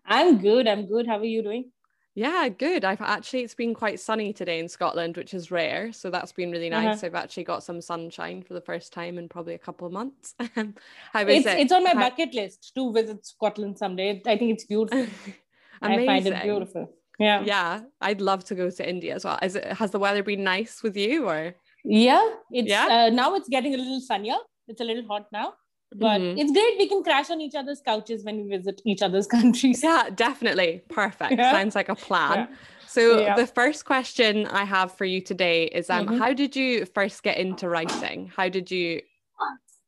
I'm 0.06 0.38
good. 0.38 0.68
I'm 0.68 0.86
good. 0.86 1.08
How 1.08 1.18
are 1.18 1.26
you 1.26 1.42
doing? 1.42 1.72
Yeah, 2.18 2.50
good. 2.50 2.84
I've 2.84 3.00
actually 3.00 3.44
it's 3.44 3.54
been 3.54 3.76
quite 3.76 4.00
sunny 4.00 4.34
today 4.34 4.58
in 4.58 4.68
Scotland, 4.68 5.18
which 5.18 5.36
is 5.36 5.52
rare. 5.52 5.94
So 5.94 6.10
that's 6.10 6.32
been 6.32 6.50
really 6.50 6.72
uh-huh. 6.72 6.82
nice. 6.82 6.98
Uh-huh. 6.98 7.06
I've 7.06 7.14
actually 7.24 7.44
got 7.44 7.62
some 7.62 7.80
sunshine 7.80 8.42
for 8.42 8.56
the 8.56 8.62
first 8.62 8.92
time 8.92 9.20
in 9.20 9.30
probably 9.30 9.54
a 9.54 9.60
couple 9.60 9.86
of 9.86 9.94
months. 9.94 10.34
How 10.40 11.22
is 11.22 11.46
it's, 11.46 11.46
it? 11.46 11.60
It's 11.60 11.72
on 11.72 11.84
my 11.84 11.92
How... 11.92 12.10
bucket 12.10 12.34
list 12.34 12.74
to 12.74 12.92
visit 12.92 13.24
Scotland 13.24 13.78
someday. 13.78 14.20
I 14.26 14.36
think 14.36 14.52
it's 14.52 14.66
beautiful. 14.66 15.06
I 15.84 16.04
find 16.08 16.26
it 16.26 16.42
beautiful. 16.42 16.92
Yeah. 17.20 17.44
Yeah. 17.44 17.82
I'd 18.02 18.20
love 18.20 18.44
to 18.46 18.56
go 18.56 18.72
to 18.72 18.90
India 18.90 19.14
as 19.14 19.24
well. 19.24 19.38
Is 19.44 19.56
it 19.56 19.66
has 19.74 19.92
the 19.92 20.00
weather 20.00 20.24
been 20.24 20.44
nice 20.44 20.82
with 20.82 20.98
you 20.98 21.28
or 21.30 21.54
yeah, 21.84 22.28
it's 22.50 22.68
yeah? 22.68 22.88
Uh, 22.90 23.10
now 23.12 23.36
it's 23.36 23.48
getting 23.48 23.76
a 23.76 23.78
little 23.78 24.02
sunnier. 24.02 24.38
It's 24.68 24.82
a 24.82 24.84
little 24.84 25.06
hot 25.06 25.28
now 25.32 25.54
but 25.96 26.20
mm-hmm. 26.20 26.38
it's 26.38 26.52
great 26.52 26.78
we 26.78 26.88
can 26.88 27.04
crash 27.04 27.30
on 27.30 27.40
each 27.40 27.56
other's 27.56 27.82
couches 27.82 28.24
when 28.24 28.44
we 28.44 28.58
visit 28.58 28.82
each 28.86 29.02
other's 29.02 29.28
countries. 29.38 29.84
Yeah 29.84 30.10
definitely. 30.14 30.82
Perfect. 30.90 31.34
Yeah. 31.34 31.52
sounds 31.52 31.76
like 31.76 31.90
a 31.90 31.96
plan. 31.96 32.50
Yeah. 32.50 32.56
so 32.88 33.20
yeah. 33.20 33.36
the 33.36 33.48
first 33.48 33.86
question 33.86 34.48
i 34.48 34.64
have 34.64 34.94
for 34.96 35.06
you 35.06 35.22
today 35.22 35.66
is 35.66 35.90
um 35.90 36.06
mm-hmm. 36.06 36.18
how 36.18 36.34
did 36.34 36.56
you 36.56 36.86
first 36.86 37.24
get 37.24 37.38
into 37.38 37.70
writing? 37.70 38.32
How 38.36 38.50
did 38.50 38.70
you 38.70 39.02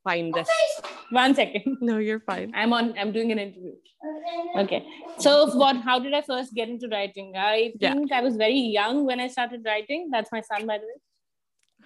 find 0.04 0.32
this? 0.32 0.48
One 1.10 1.34
second. 1.34 1.78
No 1.80 1.98
you're 1.98 2.20
fine. 2.20 2.52
I'm 2.54 2.72
on 2.72 2.94
i'm 2.98 3.12
doing 3.12 3.32
an 3.32 3.38
interview. 3.38 3.72
Okay. 4.56 4.86
So 5.18 5.54
what 5.54 5.76
how 5.76 5.98
did 5.98 6.14
i 6.14 6.22
first 6.22 6.54
get 6.54 6.68
into 6.70 6.88
writing? 6.88 7.34
I 7.36 7.72
think 7.78 8.10
i 8.10 8.22
was 8.22 8.36
very 8.36 8.58
young 8.58 9.04
when 9.04 9.20
i 9.20 9.28
started 9.28 9.62
writing. 9.66 10.08
That's 10.10 10.32
my 10.32 10.40
son 10.40 10.66
by 10.66 10.78
the 10.78 10.86
way 10.86 10.98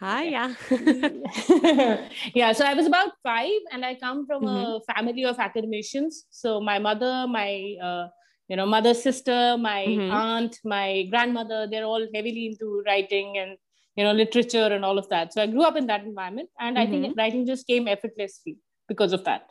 Hi, 0.01 0.25
yeah. 0.25 0.55
yeah, 2.35 2.53
so 2.53 2.65
I 2.65 2.75
was 2.75 2.87
about 2.87 3.13
five 3.23 3.61
and 3.71 3.85
I 3.85 3.95
come 3.95 4.27
from 4.27 4.43
mm-hmm. 4.43 4.91
a 4.91 4.95
family 4.95 5.25
of 5.25 5.39
academicians. 5.39 6.25
So 6.31 6.61
my 6.61 6.79
mother, 6.79 7.27
my 7.29 7.77
uh, 7.83 8.09
you 8.49 8.57
know, 8.57 8.67
mother, 8.67 8.93
sister, 8.93 9.57
my 9.59 9.87
mm-hmm. 9.87 10.13
aunt, 10.13 10.59
my 10.65 11.07
grandmother, 11.11 11.67
they're 11.71 11.85
all 11.85 12.07
heavily 12.15 12.47
into 12.47 12.83
writing 12.87 13.39
and 13.39 13.57
you 13.97 14.05
know, 14.05 14.13
literature 14.13 14.67
and 14.73 14.85
all 14.85 14.99
of 14.99 15.09
that. 15.09 15.33
So 15.33 15.43
I 15.43 15.47
grew 15.47 15.63
up 15.63 15.77
in 15.77 15.87
that 15.87 16.05
environment 16.05 16.51
and 16.59 16.77
mm-hmm. 16.77 16.87
I 16.87 16.91
think 16.91 17.07
mm-hmm. 17.07 17.19
writing 17.19 17.47
just 17.47 17.67
came 17.67 17.87
effortlessly 17.89 18.59
because 18.89 19.13
of 19.13 19.25
that. 19.25 19.51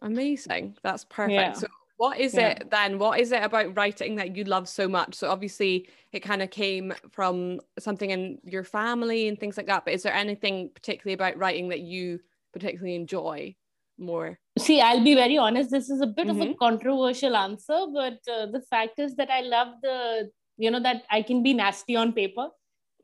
Amazing. 0.00 0.76
That's 0.82 1.04
perfect. 1.04 1.32
Yeah. 1.32 1.52
So 1.52 1.68
what 2.02 2.18
is 2.18 2.34
yeah. 2.34 2.48
it 2.48 2.68
then? 2.68 2.98
What 2.98 3.20
is 3.20 3.30
it 3.30 3.44
about 3.44 3.76
writing 3.76 4.16
that 4.16 4.34
you 4.34 4.42
love 4.42 4.68
so 4.68 4.88
much? 4.88 5.14
So 5.14 5.30
obviously 5.30 5.88
it 6.10 6.18
kind 6.18 6.42
of 6.42 6.50
came 6.50 6.92
from 7.12 7.60
something 7.78 8.10
in 8.10 8.38
your 8.42 8.64
family 8.64 9.28
and 9.28 9.38
things 9.38 9.56
like 9.56 9.68
that. 9.68 9.84
But 9.84 9.94
is 9.94 10.02
there 10.02 10.12
anything 10.12 10.70
particularly 10.74 11.14
about 11.14 11.38
writing 11.38 11.68
that 11.68 11.78
you 11.78 12.18
particularly 12.52 12.96
enjoy 12.96 13.54
more? 13.98 14.40
See, 14.58 14.80
I'll 14.80 15.04
be 15.04 15.14
very 15.14 15.38
honest. 15.38 15.70
This 15.70 15.90
is 15.90 16.00
a 16.00 16.08
bit 16.08 16.26
mm-hmm. 16.26 16.30
of 16.30 16.42
a 16.42 16.50
mm-hmm. 16.50 16.58
controversial 16.58 17.36
answer, 17.36 17.86
but 17.94 18.18
uh, 18.28 18.46
the 18.46 18.64
fact 18.68 18.98
is 18.98 19.14
that 19.14 19.30
I 19.30 19.42
love 19.42 19.68
the, 19.80 20.28
you 20.56 20.72
know, 20.72 20.80
that 20.80 21.04
I 21.08 21.22
can 21.22 21.44
be 21.44 21.54
nasty 21.54 21.94
on 21.94 22.12
paper 22.12 22.48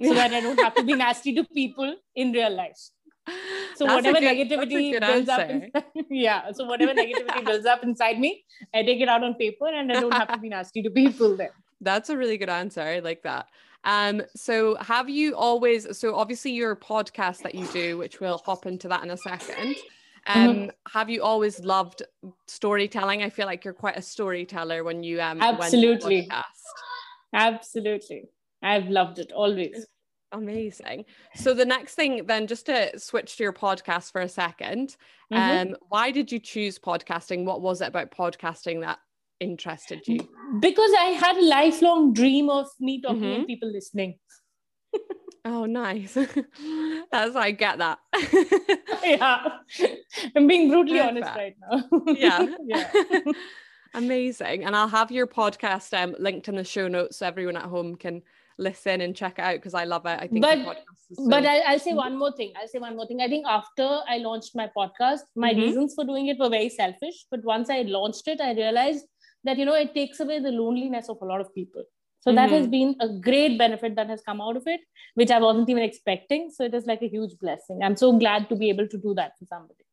so 0.02 0.12
that 0.12 0.32
I 0.32 0.40
don't 0.40 0.58
have 0.58 0.74
to 0.74 0.82
be 0.82 0.94
nasty 1.06 1.36
to 1.36 1.44
people 1.44 1.94
in 2.16 2.32
real 2.32 2.50
life 2.50 2.90
so 3.76 3.86
that's 3.86 4.06
whatever 4.06 4.20
good, 4.20 4.48
negativity 4.48 4.98
builds 5.00 5.28
answer. 5.28 5.32
up 5.32 5.50
inside, 5.50 5.84
yeah 6.10 6.52
so 6.52 6.64
whatever 6.64 6.92
negativity 6.92 7.44
builds 7.44 7.66
up 7.66 7.82
inside 7.82 8.18
me 8.18 8.44
i 8.74 8.82
take 8.82 9.00
it 9.00 9.08
out 9.08 9.22
on 9.22 9.34
paper 9.34 9.68
and 9.68 9.92
i 9.92 10.00
don't 10.00 10.12
have 10.12 10.28
to 10.28 10.38
be 10.38 10.48
nasty 10.48 10.82
to 10.82 10.90
people 10.90 11.36
then 11.36 11.50
that's 11.80 12.10
a 12.10 12.16
really 12.16 12.36
good 12.36 12.48
answer. 12.48 12.80
I 12.80 12.98
like 12.98 13.22
that. 13.22 13.46
Um 13.84 14.22
so 14.34 14.76
have 14.76 15.08
you 15.08 15.36
always 15.36 15.96
so 15.96 16.16
obviously 16.16 16.52
your 16.52 16.74
podcast 16.74 17.42
that 17.42 17.54
you 17.54 17.66
do 17.68 17.96
which 17.96 18.20
we'll 18.20 18.38
hop 18.38 18.66
into 18.66 18.88
that 18.88 19.02
in 19.04 19.10
a 19.10 19.16
second. 19.16 19.76
Mm-hmm. 20.26 20.40
um 20.40 20.56
mm-hmm. 20.56 20.68
have 20.92 21.08
you 21.08 21.22
always 21.22 21.60
loved 21.60 22.02
storytelling? 22.46 23.22
I 23.22 23.30
feel 23.30 23.46
like 23.46 23.64
you're 23.64 23.74
quite 23.74 23.96
a 23.96 24.02
storyteller 24.02 24.82
when 24.82 25.02
you 25.02 25.20
um 25.20 25.40
absolutely. 25.40 26.28
absolutely. 27.32 28.24
I've 28.62 28.88
loved 28.88 29.20
it 29.20 29.30
always 29.30 29.86
Amazing. 30.32 31.06
So 31.34 31.54
the 31.54 31.64
next 31.64 31.94
thing 31.94 32.26
then 32.26 32.46
just 32.46 32.66
to 32.66 32.98
switch 32.98 33.36
to 33.36 33.42
your 33.42 33.52
podcast 33.52 34.12
for 34.12 34.20
a 34.20 34.26
2nd 34.26 34.96
mm-hmm. 35.32 35.70
um 35.70 35.76
why 35.88 36.10
did 36.10 36.30
you 36.30 36.38
choose 36.38 36.78
podcasting? 36.78 37.44
What 37.44 37.62
was 37.62 37.80
it 37.80 37.88
about 37.88 38.10
podcasting 38.10 38.82
that 38.82 38.98
interested 39.40 40.06
you? 40.06 40.28
Because 40.60 40.90
I 40.98 41.06
had 41.06 41.36
a 41.36 41.44
lifelong 41.44 42.12
dream 42.12 42.50
of 42.50 42.66
me 42.78 43.00
talking 43.00 43.22
mm-hmm. 43.22 43.40
and 43.40 43.46
people 43.46 43.72
listening. 43.72 44.18
oh 45.46 45.64
nice. 45.64 46.14
That's 47.12 47.36
I 47.36 47.52
get 47.52 47.78
that. 47.78 47.98
yeah. 49.02 49.48
I'm 50.36 50.46
being 50.46 50.68
brutally 50.68 50.98
Perfect. 50.98 51.26
honest 51.26 51.36
right 51.36 51.56
now. 51.70 52.12
yeah. 52.12 52.46
yeah. 52.66 53.32
Amazing. 53.94 54.64
And 54.64 54.76
I'll 54.76 54.88
have 54.88 55.10
your 55.10 55.26
podcast 55.26 55.96
um, 55.98 56.14
linked 56.18 56.48
in 56.48 56.56
the 56.56 56.64
show 56.64 56.88
notes 56.88 57.18
so 57.18 57.26
everyone 57.26 57.56
at 57.56 57.62
home 57.62 57.96
can 57.96 58.22
listen 58.58 59.00
and 59.00 59.14
check 59.14 59.38
it 59.38 59.42
out 59.42 59.54
because 59.54 59.74
I 59.74 59.84
love 59.84 60.04
it. 60.06 60.18
I 60.20 60.26
think 60.26 60.42
but, 60.42 60.58
so... 61.12 61.28
but 61.28 61.46
I, 61.46 61.72
will 61.72 61.78
say 61.78 61.94
one 61.94 62.18
more 62.18 62.32
thing. 62.32 62.52
I'll 62.60 62.68
say 62.68 62.78
one 62.78 62.96
more 62.96 63.06
thing. 63.06 63.20
I 63.20 63.28
think 63.28 63.46
after 63.46 64.00
I 64.08 64.18
launched 64.18 64.54
my 64.54 64.68
podcast, 64.76 65.20
my 65.36 65.50
mm-hmm. 65.50 65.60
reasons 65.60 65.94
for 65.94 66.04
doing 66.04 66.26
it 66.28 66.38
were 66.38 66.48
very 66.48 66.68
selfish. 66.68 67.26
But 67.30 67.44
once 67.44 67.70
I 67.70 67.82
launched 67.82 68.26
it, 68.28 68.40
I 68.40 68.52
realized 68.52 69.04
that 69.44 69.58
you 69.58 69.64
know 69.64 69.74
it 69.74 69.94
takes 69.94 70.20
away 70.20 70.40
the 70.40 70.50
loneliness 70.50 71.08
of 71.08 71.18
a 71.22 71.24
lot 71.24 71.40
of 71.40 71.54
people. 71.54 71.84
So 72.20 72.30
mm-hmm. 72.30 72.36
that 72.36 72.50
has 72.50 72.62
mm-hmm. 72.62 72.70
been 72.70 72.96
a 73.00 73.08
great 73.20 73.58
benefit 73.58 73.94
that 73.96 74.08
has 74.08 74.22
come 74.22 74.40
out 74.40 74.56
of 74.56 74.64
it, 74.66 74.80
which 75.14 75.30
I 75.30 75.38
wasn't 75.38 75.68
even 75.70 75.82
expecting. 75.82 76.50
So 76.50 76.64
it 76.64 76.74
is 76.74 76.86
like 76.86 77.02
a 77.02 77.08
huge 77.08 77.38
blessing. 77.40 77.80
I'm 77.82 77.96
so 77.96 78.18
glad 78.18 78.48
to 78.48 78.56
be 78.56 78.68
able 78.70 78.88
to 78.88 78.98
do 78.98 79.14
that 79.14 79.32
for 79.38 79.46
somebody. 79.46 79.84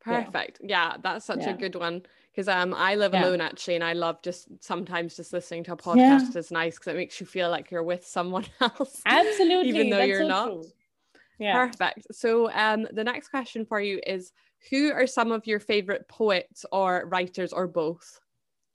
Perfect. 0.00 0.60
Yeah, 0.62 0.92
yeah 0.92 0.96
that's 1.02 1.26
such 1.26 1.40
yeah. 1.40 1.50
a 1.50 1.56
good 1.56 1.74
one 1.74 2.02
because 2.38 2.46
um 2.46 2.72
I 2.72 2.94
live 2.94 3.14
yeah. 3.14 3.24
alone 3.24 3.40
actually, 3.40 3.74
and 3.74 3.82
I 3.82 3.94
love 3.94 4.22
just 4.22 4.46
sometimes 4.60 5.16
just 5.16 5.32
listening 5.32 5.64
to 5.64 5.72
a 5.72 5.76
podcast 5.76 6.36
is 6.36 6.52
nice 6.52 6.78
because 6.78 6.94
it 6.94 6.96
makes 6.96 7.18
you 7.18 7.26
feel 7.26 7.50
like 7.50 7.72
you're 7.72 7.82
with 7.82 8.06
someone 8.06 8.44
else. 8.60 9.02
Absolutely, 9.04 9.70
even 9.70 9.90
though 9.90 9.96
that's 9.96 10.08
you're 10.08 10.20
so 10.20 10.28
not. 10.28 10.46
True. 10.46 10.64
Yeah. 11.40 11.66
Perfect. 11.66 12.06
So 12.12 12.48
um 12.52 12.86
the 12.92 13.02
next 13.02 13.30
question 13.30 13.66
for 13.66 13.80
you 13.80 14.00
is 14.06 14.30
who 14.70 14.92
are 14.92 15.08
some 15.08 15.32
of 15.32 15.48
your 15.48 15.58
favorite 15.58 16.06
poets 16.06 16.64
or 16.70 17.08
writers 17.10 17.52
or 17.52 17.66
both? 17.66 18.20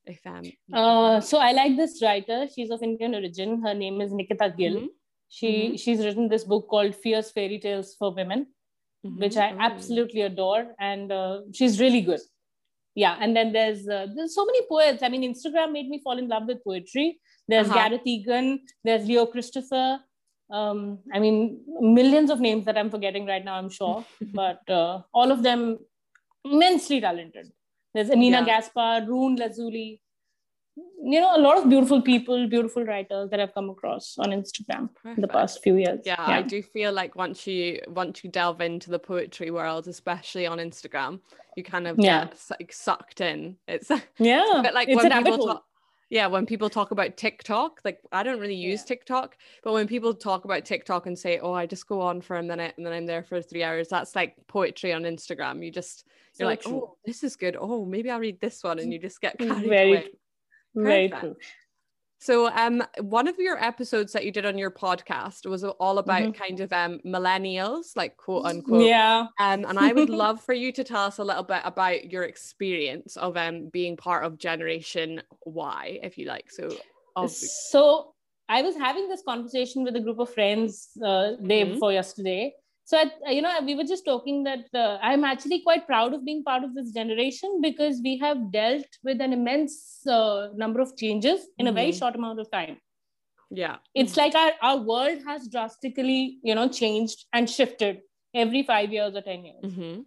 If 0.06 0.20
um 0.28 0.44
uh 0.74 1.22
so 1.22 1.38
I 1.38 1.54
like 1.54 1.78
this 1.78 2.02
writer. 2.02 2.48
She's 2.54 2.70
of 2.70 2.84
Indian 2.84 3.16
origin. 3.16 3.62
Her 3.62 3.74
name 3.74 4.02
is 4.02 4.12
Nikita 4.12 4.54
Gill. 4.58 4.74
Mm-hmm. 4.74 4.86
She 5.30 5.48
mm-hmm. 5.48 5.76
she's 5.78 6.00
written 6.04 6.28
this 6.28 6.44
book 6.44 6.68
called 6.68 6.96
Fierce 6.96 7.32
Fairy 7.32 7.60
Tales 7.60 7.96
for 7.96 8.14
Women, 8.14 8.48
mm-hmm. 9.06 9.20
which 9.22 9.38
I 9.38 9.56
absolutely 9.58 10.22
adore, 10.22 10.76
and 10.82 11.10
uh, 11.14 11.42
she's 11.54 11.80
really 11.80 12.02
good. 12.02 12.20
Yeah, 12.96 13.18
and 13.20 13.36
then 13.36 13.54
there's 13.54 13.88
uh, 13.88 14.08
there's 14.16 14.36
so 14.36 14.46
many 14.46 14.62
poets. 14.70 15.02
I 15.02 15.10
mean, 15.10 15.24
Instagram 15.34 15.72
made 15.72 15.90
me 15.90 16.00
fall 16.04 16.18
in 16.18 16.28
love 16.28 16.44
with 16.48 16.64
poetry. 16.64 17.20
There's 17.48 17.68
uh-huh. 17.68 17.90
Gareth 17.90 18.06
Egan. 18.06 18.62
There's 18.84 19.08
Leo 19.08 19.26
Christopher 19.26 20.00
um, 20.54 21.00
I 21.12 21.20
mean, 21.20 21.62
millions 21.82 22.30
of 22.30 22.40
names 22.40 22.66
that 22.66 22.78
I'm 22.78 22.92
forgetting 22.92 23.26
right 23.26 23.44
now, 23.44 23.56
I'm 23.56 23.70
sure, 23.70 24.06
but 24.34 24.62
uh, 24.70 25.02
all 25.12 25.32
of 25.32 25.42
them 25.42 25.80
immensely 26.46 27.02
talented. 27.02 27.52
There's 27.94 28.10
Anina 28.10 28.40
yeah. 28.40 28.46
Gaspar, 28.46 29.06
Rune 29.08 29.36
Lazuli, 29.36 30.00
you 30.76 31.20
know, 31.20 31.36
a 31.36 31.40
lot 31.42 31.58
of 31.58 31.70
beautiful 31.70 32.02
people, 32.02 32.48
beautiful 32.48 32.84
writers 32.84 33.30
that 33.30 33.40
I've 33.40 33.54
come 33.54 33.70
across 33.70 34.16
on 34.18 34.30
Instagram 34.30 34.90
Perfect. 34.96 35.18
in 35.18 35.22
the 35.22 35.28
past 35.28 35.62
few 35.62 35.76
years. 35.76 36.00
Yeah, 36.06 36.16
yeah, 36.28 36.38
I 36.38 36.42
do 36.42 36.64
feel 36.64 36.92
like 36.92 37.16
once 37.16 37.46
you 37.46 37.80
once 37.88 38.24
you 38.24 38.30
delve 38.30 38.62
into 38.62 38.90
the 38.90 39.00
poetry 39.00 39.52
world, 39.52 39.88
especially 39.88 40.48
on 40.48 40.58
Instagram, 40.58 41.20
you 41.56 41.64
kind 41.64 41.88
of 41.88 42.00
yeah. 42.00 42.26
get 42.26 42.42
like 42.60 42.74
sucked 42.74 43.22
in. 43.22 43.58
It's 43.68 43.92
yeah, 44.18 44.62
but 44.64 44.74
like 44.74 44.88
it's 44.90 45.04
when 45.04 45.24
people 45.24 45.48
talk, 45.48 45.66
yeah 46.14 46.28
when 46.28 46.46
people 46.46 46.70
talk 46.70 46.92
about 46.92 47.18
tiktok 47.18 47.80
like 47.84 48.00
i 48.12 48.22
don't 48.22 48.40
really 48.40 48.56
use 48.56 48.82
yeah. 48.82 48.86
tiktok 48.86 49.36
but 49.64 49.74
when 49.74 49.88
people 49.88 50.14
talk 50.14 50.46
about 50.46 50.64
tiktok 50.64 51.08
and 51.08 51.18
say 51.18 51.40
oh 51.40 51.54
i 51.54 51.66
just 51.66 51.88
go 51.88 52.02
on 52.02 52.22
for 52.22 52.38
a 52.38 52.44
minute 52.44 52.74
and 52.78 52.86
then 52.86 52.94
i'm 52.94 53.08
there 53.08 53.24
for 53.24 53.42
three 53.42 53.64
hours 53.64 53.88
that's 53.88 54.16
like 54.16 54.36
poetry 54.48 54.94
on 54.94 55.04
instagram 55.04 55.66
you 55.66 55.72
just 55.72 56.06
you're 56.38 56.46
so 56.46 56.50
like 56.50 56.62
true. 56.62 56.84
oh 56.84 56.98
this 57.04 57.24
is 57.24 57.36
good 57.36 57.58
oh 57.60 57.84
maybe 57.84 58.12
i'll 58.12 58.20
read 58.20 58.40
this 58.42 58.64
one 58.64 58.78
and 58.78 58.90
mm. 58.90 58.94
you 58.94 59.00
just 59.00 59.22
get 59.22 59.38
mm, 59.40 59.48
carried 59.48 59.68
very 59.68 59.92
away. 59.92 60.10
Very 60.76 61.10
true 61.10 61.36
so 62.24 62.50
um 62.54 62.82
one 63.02 63.28
of 63.28 63.38
your 63.38 63.62
episodes 63.62 64.14
that 64.14 64.24
you 64.24 64.32
did 64.32 64.46
on 64.46 64.58
your 64.58 64.72
podcast 64.72 65.46
was 65.46 65.66
all 65.66 65.98
about 65.98 66.22
mm-hmm. 66.22 66.42
kind 66.42 66.62
of 66.62 66.72
um 66.72 67.00
millennials, 67.06 67.98
like 67.98 68.16
quote 68.16 68.46
unquote. 68.46 68.86
Yeah. 68.86 69.28
Um, 69.42 69.66
and 69.66 69.78
I 69.78 69.92
would 69.92 70.10
love 70.24 70.40
for 70.40 70.54
you 70.54 70.72
to 70.72 70.86
tell 70.86 71.04
us 71.04 71.18
a 71.18 71.24
little 71.24 71.44
bit 71.44 71.60
about 71.66 72.10
your 72.14 72.24
experience 72.24 73.18
of 73.18 73.36
um 73.36 73.68
being 73.74 73.98
part 73.98 74.24
of 74.24 74.38
Generation 74.38 75.22
Y, 75.46 76.00
if 76.02 76.18
you 76.18 76.28
like. 76.28 76.50
So 76.50 76.74
obviously. 77.18 77.50
so 77.72 78.14
I 78.48 78.62
was 78.62 78.78
having 78.78 79.10
this 79.10 79.24
conversation 79.28 79.84
with 79.84 79.98
a 79.98 80.00
group 80.00 80.20
of 80.20 80.34
friends 80.34 80.92
uh, 81.06 81.32
day 81.32 81.64
mm-hmm. 81.64 81.74
before 81.74 81.92
yesterday 81.92 82.54
so 82.86 83.02
you 83.28 83.42
know 83.42 83.52
we 83.66 83.76
were 83.76 83.84
just 83.84 84.06
talking 84.06 84.44
that 84.44 84.66
uh, 84.74 84.98
i'm 85.02 85.24
actually 85.24 85.62
quite 85.62 85.86
proud 85.88 86.14
of 86.14 86.26
being 86.26 86.44
part 86.44 86.64
of 86.64 86.74
this 86.76 86.92
generation 86.92 87.60
because 87.62 88.02
we 88.04 88.18
have 88.18 88.52
dealt 88.52 88.98
with 89.04 89.22
an 89.22 89.34
immense 89.34 90.06
uh, 90.08 90.50
number 90.56 90.82
of 90.82 90.96
changes 90.98 91.48
in 91.58 91.66
mm-hmm. 91.66 91.68
a 91.68 91.72
very 91.72 91.90
mm-hmm. 91.90 92.00
short 92.00 92.16
amount 92.16 92.40
of 92.40 92.50
time 92.52 92.78
yeah 93.50 93.78
it's 93.94 94.18
like 94.18 94.36
our, 94.36 94.52
our 94.62 94.78
world 94.78 95.20
has 95.26 95.48
drastically 95.48 96.40
you 96.44 96.56
know 96.56 96.68
changed 96.68 97.26
and 97.34 97.50
shifted 97.50 98.02
every 98.34 98.64
five 98.64 98.92
years 98.92 99.16
or 99.16 99.22
ten 99.22 99.46
years 99.46 99.64
mm-hmm. 99.64 100.02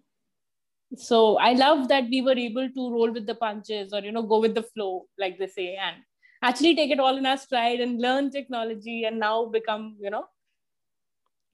so 0.97 1.39
i 1.39 1.53
love 1.53 1.89
that 1.89 2.05
we 2.11 2.21
were 2.21 2.39
able 2.47 2.69
to 2.69 2.91
roll 2.91 3.11
with 3.11 3.27
the 3.27 3.35
punches 3.35 3.93
or 3.93 4.01
you 4.01 4.13
know 4.13 4.23
go 4.23 4.41
with 4.41 4.55
the 4.55 4.63
flow 4.75 5.07
like 5.19 5.39
they 5.39 5.47
say 5.47 5.77
and 5.77 5.97
actually 6.43 6.75
take 6.77 6.91
it 6.91 7.01
all 7.01 7.17
in 7.17 7.25
our 7.25 7.37
stride 7.37 7.81
and 7.81 8.01
learn 8.01 8.31
technology 8.31 9.05
and 9.05 9.19
now 9.19 9.47
become 9.47 9.97
you 9.99 10.11
know 10.11 10.27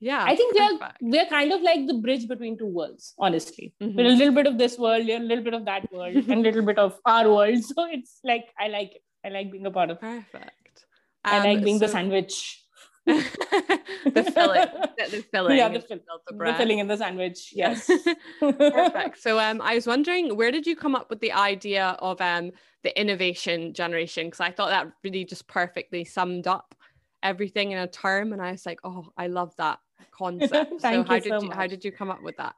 yeah 0.02 0.24
i 0.26 0.34
think 0.34 0.54
we're 0.58 1.10
we're 1.12 1.26
kind 1.26 1.52
of 1.52 1.62
like 1.62 1.86
the 1.86 1.94
bridge 2.04 2.26
between 2.26 2.58
two 2.58 2.66
worlds 2.66 3.14
honestly. 3.18 3.72
Mm-hmm. 3.80 3.96
we're 3.96 4.06
a 4.06 4.16
little 4.20 4.34
bit 4.34 4.48
of 4.48 4.58
this 4.58 4.76
world 4.76 5.08
a 5.08 5.18
little 5.18 5.44
bit 5.44 5.54
of 5.54 5.64
that 5.66 5.90
world 5.92 6.16
and 6.16 6.32
a 6.32 6.36
little 6.36 6.62
bit 6.62 6.78
of 6.78 6.98
our 7.06 7.28
world. 7.30 7.62
So 7.72 7.86
it's 7.98 8.18
like 8.24 8.48
i 8.58 8.68
like 8.68 8.96
it. 8.96 9.02
I 9.24 9.28
like 9.28 9.52
being 9.52 9.66
a 9.66 9.70
part 9.70 9.90
of 9.90 10.00
perfect. 10.00 10.84
Um, 11.24 11.34
i 11.34 11.38
like 11.44 11.64
being 11.64 11.78
so... 11.78 11.86
the 11.86 11.92
sandwich. 11.92 12.58
The 13.06 14.24
filling. 14.24 14.66
The, 14.98 15.06
the 15.10 15.22
filling. 15.30 15.56
Yeah 15.56 15.68
the, 15.68 15.80
fill, 15.80 15.98
the, 16.28 16.36
the 16.36 16.54
filling 16.54 16.78
in 16.80 16.88
the 16.88 16.96
sandwich 16.96 17.52
yes. 17.54 17.88
Perfect. 18.40 19.18
So 19.22 19.38
um 19.38 19.60
i 19.60 19.76
was 19.76 19.86
wondering 19.86 20.36
where 20.36 20.50
did 20.50 20.66
you 20.66 20.74
come 20.74 20.96
up 20.96 21.10
with 21.10 21.20
the 21.20 21.32
idea 21.32 21.96
of 22.00 22.20
um 22.20 22.50
the 22.82 22.92
innovation 23.00 23.72
generation? 23.72 24.26
Because 24.26 24.40
i 24.40 24.50
thought 24.50 24.70
that 24.70 24.88
really 25.04 25.24
just 25.24 25.46
perfectly 25.46 26.04
summed 26.04 26.48
up 26.48 26.74
everything 27.22 27.70
in 27.72 27.78
a 27.78 27.86
term 27.86 28.32
and 28.32 28.42
i 28.42 28.50
was 28.50 28.66
like 28.66 28.80
oh 28.84 29.08
i 29.16 29.26
love 29.26 29.54
that 29.56 29.78
concept. 30.10 30.80
so 30.80 31.02
how 31.04 31.18
did 31.18 31.24
so 31.24 31.40
you 31.40 31.48
much. 31.48 31.56
how 31.56 31.66
did 31.66 31.84
you 31.84 31.92
come 31.92 32.10
up 32.10 32.22
with 32.22 32.36
that? 32.36 32.54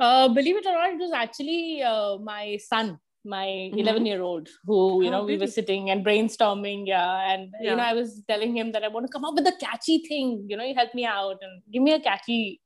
Uh, 0.00 0.28
believe 0.28 0.56
it 0.56 0.66
or 0.66 0.72
not, 0.72 0.90
it 0.90 0.98
was 0.98 1.12
actually 1.12 1.82
uh, 1.82 2.18
my 2.18 2.56
son, 2.56 2.98
my 3.24 3.46
11 3.46 3.84
mm-hmm. 3.84 4.06
year 4.06 4.22
old, 4.22 4.48
who 4.64 5.02
you 5.02 5.08
oh, 5.08 5.10
know 5.10 5.20
really? 5.22 5.34
we 5.34 5.40
were 5.40 5.46
sitting 5.48 5.90
and 5.90 6.06
brainstorming. 6.06 6.86
Yeah, 6.86 7.32
and 7.32 7.52
yeah. 7.60 7.70
you 7.70 7.76
know 7.76 7.82
I 7.82 7.94
was 7.94 8.22
telling 8.28 8.56
him 8.56 8.72
that 8.72 8.84
I 8.84 8.88
want 8.88 9.06
to 9.06 9.12
come 9.12 9.24
up 9.24 9.34
with 9.34 9.46
a 9.46 9.56
catchy 9.60 9.98
thing. 10.06 10.46
You 10.48 10.56
know, 10.56 10.64
you 10.64 10.74
help 10.74 10.94
me 10.94 11.04
out 11.04 11.38
and 11.42 11.62
give 11.72 11.82
me 11.82 11.92
a 11.92 12.00
catchy 12.00 12.60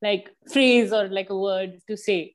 like 0.00 0.30
phrase 0.50 0.92
or 0.92 1.08
like 1.08 1.28
a 1.28 1.38
word 1.38 1.78
to 1.88 1.96
say. 1.96 2.34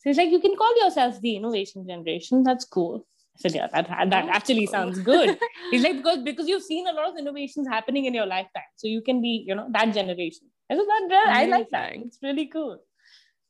So 0.00 0.10
he's 0.10 0.18
like, 0.18 0.30
you 0.30 0.40
can 0.40 0.54
call 0.54 0.84
yourself 0.84 1.18
the 1.22 1.36
innovation 1.36 1.86
generation. 1.88 2.42
That's 2.42 2.66
cool. 2.66 3.06
I 3.36 3.40
said, 3.40 3.54
yeah, 3.54 3.66
that, 3.72 4.10
that 4.10 4.28
actually 4.28 4.66
sounds 4.66 5.00
good. 5.00 5.36
He's 5.70 5.82
like, 5.82 5.96
because 5.96 6.22
because 6.22 6.48
you've 6.48 6.62
seen 6.62 6.86
a 6.86 6.92
lot 6.92 7.08
of 7.08 7.18
innovations 7.18 7.66
happening 7.66 8.04
in 8.04 8.14
your 8.14 8.26
lifetime. 8.26 8.70
So 8.76 8.86
you 8.86 9.02
can 9.02 9.20
be, 9.20 9.44
you 9.46 9.54
know, 9.54 9.66
that 9.72 9.92
generation. 9.92 10.48
I 10.70 10.76
said, 10.76 10.84
that, 11.10 11.26
I 11.28 11.46
like 11.46 11.68
that. 11.70 11.92
It's 11.96 12.18
really 12.22 12.46
cool. 12.46 12.80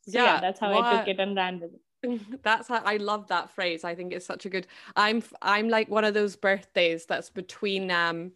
So, 0.03 0.19
yeah, 0.19 0.25
yeah, 0.25 0.41
that's 0.41 0.61
how 0.61 0.73
what? 0.73 0.85
I 0.85 0.99
took 0.99 1.09
it 1.09 1.21
and 1.21 1.37
ran 1.37 1.61
with 1.61 1.73
it. 1.75 1.81
That's 2.43 2.69
how 2.69 2.83
I 2.85 2.99
love 2.99 3.29
that 3.29 3.51
phrase. 3.51 3.85
I 3.85 3.95
think 3.95 4.13
it's 4.13 4.27
such 4.27 4.45
a 4.45 4.51
good 4.51 4.67
I'm 4.97 5.23
I'm 5.41 5.71
like 5.71 5.89
one 5.89 6.05
of 6.05 6.13
those 6.13 6.37
birthdays 6.37 7.07
that's 7.07 7.31
between 7.31 7.91
um 7.91 8.33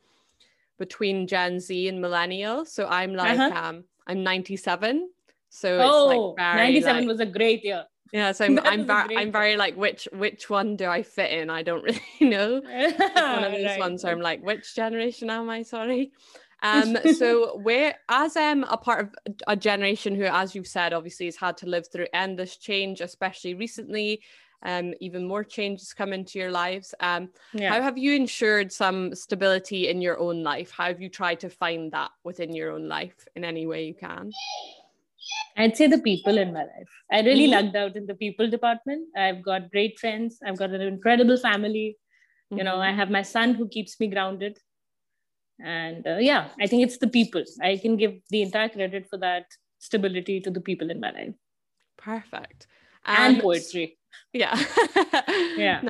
between 0.79 1.27
Gen 1.27 1.61
Z 1.61 1.89
and 1.89 2.01
millennial. 2.01 2.65
So 2.65 2.87
I'm 2.87 3.15
like 3.15 3.39
uh-huh. 3.39 3.69
um 3.69 3.85
I'm 4.07 4.23
97. 4.23 5.11
So 5.51 5.79
oh, 5.81 6.11
it's 6.11 6.39
like 6.39 6.57
97 6.57 7.01
like, 7.01 7.09
was 7.09 7.21
a 7.21 7.27
great 7.27 7.65
year. 7.65 7.85
Yeah, 8.13 8.33
so 8.33 8.45
I'm 8.47 8.59
I'm, 8.61 8.87
very 8.87 9.17
I'm 9.17 9.33
very 9.33 9.57
like 9.57 9.77
which 9.77 10.09
which 10.13 10.49
one 10.49 10.77
do 10.77 10.87
I 10.87 11.03
fit 11.03 11.33
in? 11.33 11.51
I 11.51 11.63
don't 11.63 11.83
really 11.85 12.01
know. 12.21 12.61
It's 12.65 12.99
one 12.99 13.45
of 13.45 13.53
those 13.53 13.65
right. 13.65 13.79
ones 13.79 14.05
where 14.05 14.13
I'm 14.13 14.21
like, 14.21 14.43
which 14.43 14.75
generation 14.75 15.31
am 15.31 15.51
I? 15.51 15.63
Sorry. 15.63 16.13
Um, 16.61 16.97
so 17.15 17.57
we're 17.59 17.95
as 18.09 18.37
um 18.37 18.65
a 18.69 18.77
part 18.77 19.05
of 19.05 19.37
a 19.47 19.57
generation 19.57 20.15
who, 20.15 20.25
as 20.25 20.55
you've 20.55 20.67
said, 20.67 20.93
obviously 20.93 21.27
has 21.27 21.37
had 21.37 21.57
to 21.59 21.67
live 21.67 21.87
through 21.91 22.09
endless 22.13 22.57
change, 22.57 23.01
especially 23.01 23.55
recently. 23.55 24.23
Um, 24.65 24.93
even 25.01 25.25
more 25.29 25.45
changes 25.45 25.95
come 25.95 26.13
into 26.13 26.37
your 26.37 26.51
lives. 26.51 26.93
Um, 26.99 27.29
yeah. 27.55 27.73
how 27.73 27.81
have 27.81 27.97
you 27.97 28.17
ensured 28.17 28.73
some 28.73 29.15
stability 29.15 29.87
in 29.87 30.03
your 30.03 30.19
own 30.19 30.43
life? 30.43 30.73
How 30.73 30.87
have 30.87 31.01
you 31.01 31.09
tried 31.09 31.39
to 31.41 31.49
find 31.49 31.93
that 31.93 32.11
within 32.25 32.53
your 32.53 32.73
own 32.73 32.89
life 32.89 33.29
in 33.37 33.45
any 33.45 33.69
way 33.69 33.85
you 33.85 33.95
can? 33.95 34.33
I'd 35.57 35.77
say 35.77 35.87
the 35.87 35.99
people 35.99 36.39
in 36.39 36.53
my 36.53 36.61
life. 36.61 36.89
I 37.11 37.21
really 37.21 37.49
mm-hmm. 37.49 37.67
lucked 37.67 37.77
out 37.77 37.97
in 37.97 38.07
the 38.07 38.15
people 38.15 38.49
department. 38.49 39.09
I've 39.17 39.43
got 39.43 39.71
great 39.71 39.99
friends. 39.99 40.39
I've 40.47 40.57
got 40.57 40.71
an 40.71 40.81
incredible 40.81 41.37
family. 41.37 41.97
Mm-hmm. 42.53 42.59
You 42.59 42.65
know, 42.65 42.81
I 42.81 42.89
mm-hmm. 42.89 42.99
have 42.99 43.11
my 43.11 43.23
son 43.23 43.55
who 43.55 43.69
keeps 43.69 43.99
me 43.99 44.09
grounded. 44.09 44.59
And 45.61 46.07
uh, 46.07 46.19
yeah, 46.19 46.49
I 46.61 46.67
think 46.67 46.85
it's 46.85 46.99
the 46.99 47.09
people. 47.09 47.45
I 47.63 47.77
can 47.77 47.97
give 47.97 48.15
the 48.31 48.43
entire 48.43 48.69
credit 48.69 49.09
for 49.11 49.19
that 49.19 49.47
stability 49.79 50.41
to 50.41 50.51
the 50.51 50.61
people 50.61 50.91
in 50.91 51.01
my 51.01 51.11
life. 51.11 51.35
Perfect. 51.97 52.67
And, 53.05 53.35
and 53.35 53.43
poetry. 53.43 53.99
Yeah. 54.33 54.63
yeah. 55.57 55.83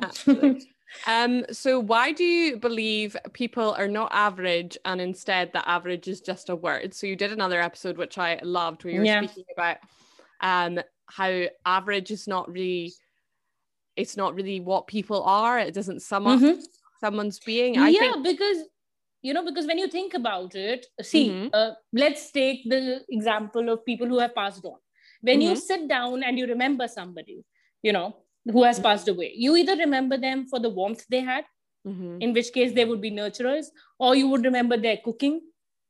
Um, 1.07 1.45
so 1.51 1.79
why 1.79 2.11
do 2.11 2.23
you 2.23 2.57
believe 2.57 3.15
people 3.33 3.75
are 3.77 3.87
not 3.87 4.11
average 4.13 4.77
and 4.85 4.99
instead 4.99 5.53
the 5.53 5.67
average 5.67 6.07
is 6.07 6.21
just 6.21 6.49
a 6.49 6.55
word? 6.55 6.93
So 6.93 7.07
you 7.07 7.15
did 7.15 7.31
another 7.31 7.61
episode 7.61 7.97
which 7.97 8.17
I 8.17 8.39
loved 8.43 8.83
where 8.83 8.93
you 8.93 8.99
were 8.99 9.05
yeah. 9.05 9.21
speaking 9.21 9.45
about 9.55 9.77
um 10.41 10.79
how 11.07 11.43
average 11.65 12.11
is 12.11 12.27
not 12.27 12.49
really 12.51 12.93
it's 13.95 14.15
not 14.15 14.33
really 14.33 14.61
what 14.61 14.87
people 14.87 15.23
are. 15.23 15.59
It 15.59 15.73
doesn't 15.73 16.01
sum 16.01 16.25
up 16.25 16.39
mm-hmm. 16.39 16.61
someone's 17.01 17.39
being. 17.39 17.77
I 17.77 17.89
yeah, 17.89 17.99
think- 17.99 18.23
because 18.23 18.63
you 19.21 19.33
know, 19.33 19.43
because 19.43 19.67
when 19.67 19.77
you 19.77 19.89
think 19.89 20.13
about 20.13 20.55
it, 20.55 20.85
see, 21.01 21.29
mm-hmm. 21.29 21.47
uh, 21.51 21.71
let's 21.91 22.31
take 22.31 22.69
the 22.69 23.01
example 23.09 23.67
of 23.67 23.85
people 23.85 24.07
who 24.07 24.19
have 24.19 24.33
passed 24.33 24.63
on. 24.63 24.77
When 25.21 25.39
mm-hmm. 25.39 25.49
you 25.49 25.55
sit 25.57 25.89
down 25.89 26.23
and 26.23 26.39
you 26.39 26.47
remember 26.47 26.87
somebody, 26.87 27.43
you 27.83 27.91
know, 27.91 28.15
who 28.51 28.63
has 28.63 28.79
passed 28.79 29.07
away. 29.07 29.33
You 29.35 29.55
either 29.55 29.75
remember 29.75 30.17
them 30.17 30.45
for 30.45 30.59
the 30.59 30.69
warmth 30.69 31.05
they 31.09 31.21
had, 31.21 31.45
mm-hmm. 31.87 32.17
in 32.21 32.33
which 32.33 32.51
case 32.53 32.73
they 32.73 32.85
would 32.85 33.01
be 33.01 33.11
nurturers, 33.11 33.67
or 33.99 34.15
you 34.15 34.27
would 34.27 34.43
remember 34.43 34.77
their 34.77 34.97
cooking, 35.03 35.41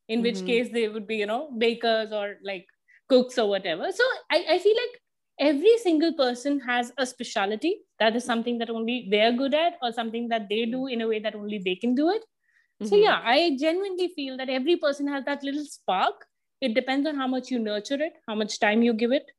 in 0.07 0.19
mm-hmm. 0.19 0.23
which 0.23 0.45
case 0.45 0.69
they 0.71 0.87
would 0.87 1.07
be, 1.07 1.17
you 1.17 1.25
know, 1.25 1.51
bakers 1.57 2.11
or 2.11 2.35
like 2.43 2.65
cooks 3.07 3.37
or 3.37 3.49
whatever. 3.49 3.91
So 3.91 4.03
I, 4.31 4.45
I 4.51 4.59
feel 4.59 4.75
like 4.75 5.01
every 5.39 5.77
single 5.77 6.13
person 6.13 6.59
has 6.59 6.91
a 6.97 7.05
specialty 7.05 7.77
that 7.99 8.15
is 8.15 8.23
something 8.23 8.57
that 8.57 8.69
only 8.69 9.07
they're 9.09 9.31
good 9.31 9.53
at 9.53 9.77
or 9.81 9.91
something 9.91 10.27
that 10.29 10.49
they 10.49 10.65
do 10.65 10.87
in 10.87 11.01
a 11.01 11.07
way 11.07 11.19
that 11.19 11.35
only 11.35 11.57
they 11.57 11.75
can 11.75 11.95
do 11.95 12.09
it 12.09 12.21
mm-hmm. 12.21 12.87
so 12.87 12.95
yeah 12.95 13.21
i 13.23 13.55
genuinely 13.59 14.09
feel 14.15 14.35
that 14.35 14.49
every 14.49 14.75
person 14.75 15.07
has 15.07 15.23
that 15.23 15.41
little 15.43 15.63
spark 15.63 16.25
it 16.61 16.73
depends 16.73 17.07
on 17.07 17.15
how 17.15 17.27
much 17.27 17.49
you 17.49 17.59
nurture 17.59 18.01
it 18.09 18.13
how 18.27 18.35
much 18.35 18.59
time 18.59 18.81
you 18.81 18.93
give 18.93 19.13
it 19.13 19.31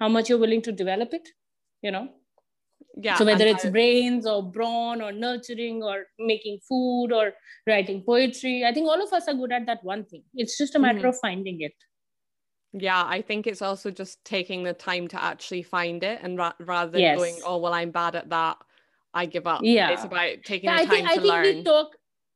how 0.00 0.08
much 0.08 0.28
you're 0.28 0.44
willing 0.44 0.62
to 0.62 0.72
develop 0.72 1.14
it 1.14 1.28
you 1.82 1.92
know 1.92 2.08
yeah 2.96 3.16
so 3.16 3.24
whether 3.24 3.46
it's 3.46 3.64
I, 3.64 3.70
brains 3.70 4.26
or 4.26 4.42
brawn 4.42 5.00
or 5.02 5.12
nurturing 5.12 5.82
or 5.82 6.04
making 6.18 6.60
food 6.68 7.12
or 7.12 7.32
writing 7.66 8.02
poetry 8.02 8.64
i 8.64 8.72
think 8.72 8.86
all 8.86 9.02
of 9.02 9.12
us 9.12 9.26
are 9.28 9.34
good 9.34 9.52
at 9.52 9.66
that 9.66 9.82
one 9.82 10.04
thing 10.04 10.22
it's 10.34 10.56
just 10.56 10.74
a 10.74 10.78
matter 10.78 10.98
mm-hmm. 10.98 11.08
of 11.08 11.18
finding 11.20 11.60
it 11.60 11.74
yeah 12.72 13.04
i 13.06 13.20
think 13.20 13.46
it's 13.46 13.62
also 13.62 13.90
just 13.90 14.24
taking 14.24 14.62
the 14.62 14.72
time 14.72 15.08
to 15.08 15.22
actually 15.22 15.62
find 15.62 16.04
it 16.04 16.20
and 16.22 16.38
ra- 16.38 16.52
rather 16.60 16.92
than 16.92 17.00
yes. 17.00 17.16
going 17.16 17.36
oh 17.44 17.58
well 17.58 17.74
i'm 17.74 17.90
bad 17.90 18.14
at 18.14 18.28
that 18.28 18.56
i 19.12 19.26
give 19.26 19.46
up 19.46 19.60
yeah 19.62 19.90
it's 19.90 20.04
about 20.04 20.30
taking 20.44 20.70
yeah, 20.70 20.82
the 20.82 20.86
time 20.86 21.06
think, 21.06 21.08
to 21.08 21.20
I 21.20 21.22
learn 21.22 21.44
think 21.44 21.56
we 21.56 21.64
talk 21.64 21.88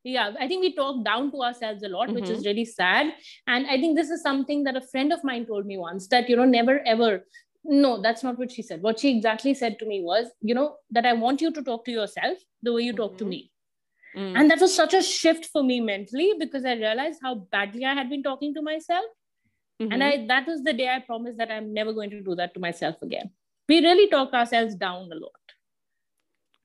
yeah 0.05 0.33
i 0.41 0.49
think 0.49 0.63
we 0.63 0.75
talk 0.75 1.05
down 1.05 1.31
to 1.33 1.43
ourselves 1.43 1.83
a 1.83 1.89
lot 1.89 2.07
mm-hmm. 2.07 2.17
which 2.17 2.31
is 2.31 2.39
mm-hmm. 2.39 2.49
really 2.49 2.65
sad 2.65 3.13
and 3.47 3.67
i 3.67 3.77
think 3.77 3.97
this 3.97 4.11
is 4.11 4.23
something 4.23 4.65
that 4.65 4.77
a 4.77 4.81
friend 4.81 5.13
of 5.13 5.23
mine 5.25 5.47
told 5.47 5.67
me 5.67 5.77
once 5.77 6.09
that 6.09 6.29
you 6.29 6.37
know 6.37 6.45
never 6.45 6.81
ever 6.87 7.25
no 7.65 8.01
that's 8.01 8.23
not 8.23 8.39
what 8.39 8.51
she 8.51 8.63
said 8.63 8.83
what 8.83 8.99
she 8.99 9.17
exactly 9.17 9.55
said 9.55 9.79
to 9.79 9.87
me 9.87 10.03
was 10.03 10.27
you 10.41 10.55
know 10.55 10.77
that 10.91 11.07
i 11.07 11.13
want 11.13 11.41
you 11.41 11.53
to 11.53 11.63
talk 11.63 11.85
to 11.85 11.91
yourself 11.91 12.39
the 12.63 12.73
way 12.73 12.83
you 12.83 12.93
talk 12.93 13.11
mm-hmm. 13.13 13.19
to 13.19 13.25
me 13.25 13.51
mm. 14.17 14.39
and 14.39 14.51
that 14.51 14.61
was 14.61 14.75
such 14.75 14.95
a 14.95 15.03
shift 15.03 15.47
for 15.47 15.63
me 15.63 15.81
mentally 15.81 16.35
because 16.39 16.65
i 16.65 16.73
realized 16.73 17.21
how 17.23 17.35
badly 17.53 17.85
i 17.85 17.95
had 17.95 18.09
been 18.09 18.23
talking 18.23 18.55
to 18.55 18.63
myself 18.63 19.05
mm-hmm. 19.81 19.93
and 19.93 20.03
i 20.03 20.27
that 20.27 20.47
was 20.47 20.63
the 20.63 20.73
day 20.73 20.89
i 20.89 20.99
promised 21.01 21.39
that 21.39 21.51
i'm 21.51 21.73
never 21.73 21.93
going 21.93 22.11
to 22.11 22.23
do 22.23 22.35
that 22.35 22.55
to 22.55 22.61
myself 22.61 22.97
again 23.03 23.31
we 23.69 23.81
really 23.81 24.09
talk 24.09 24.33
ourselves 24.33 24.75
down 24.75 25.11
a 25.13 25.17
lot 25.17 25.48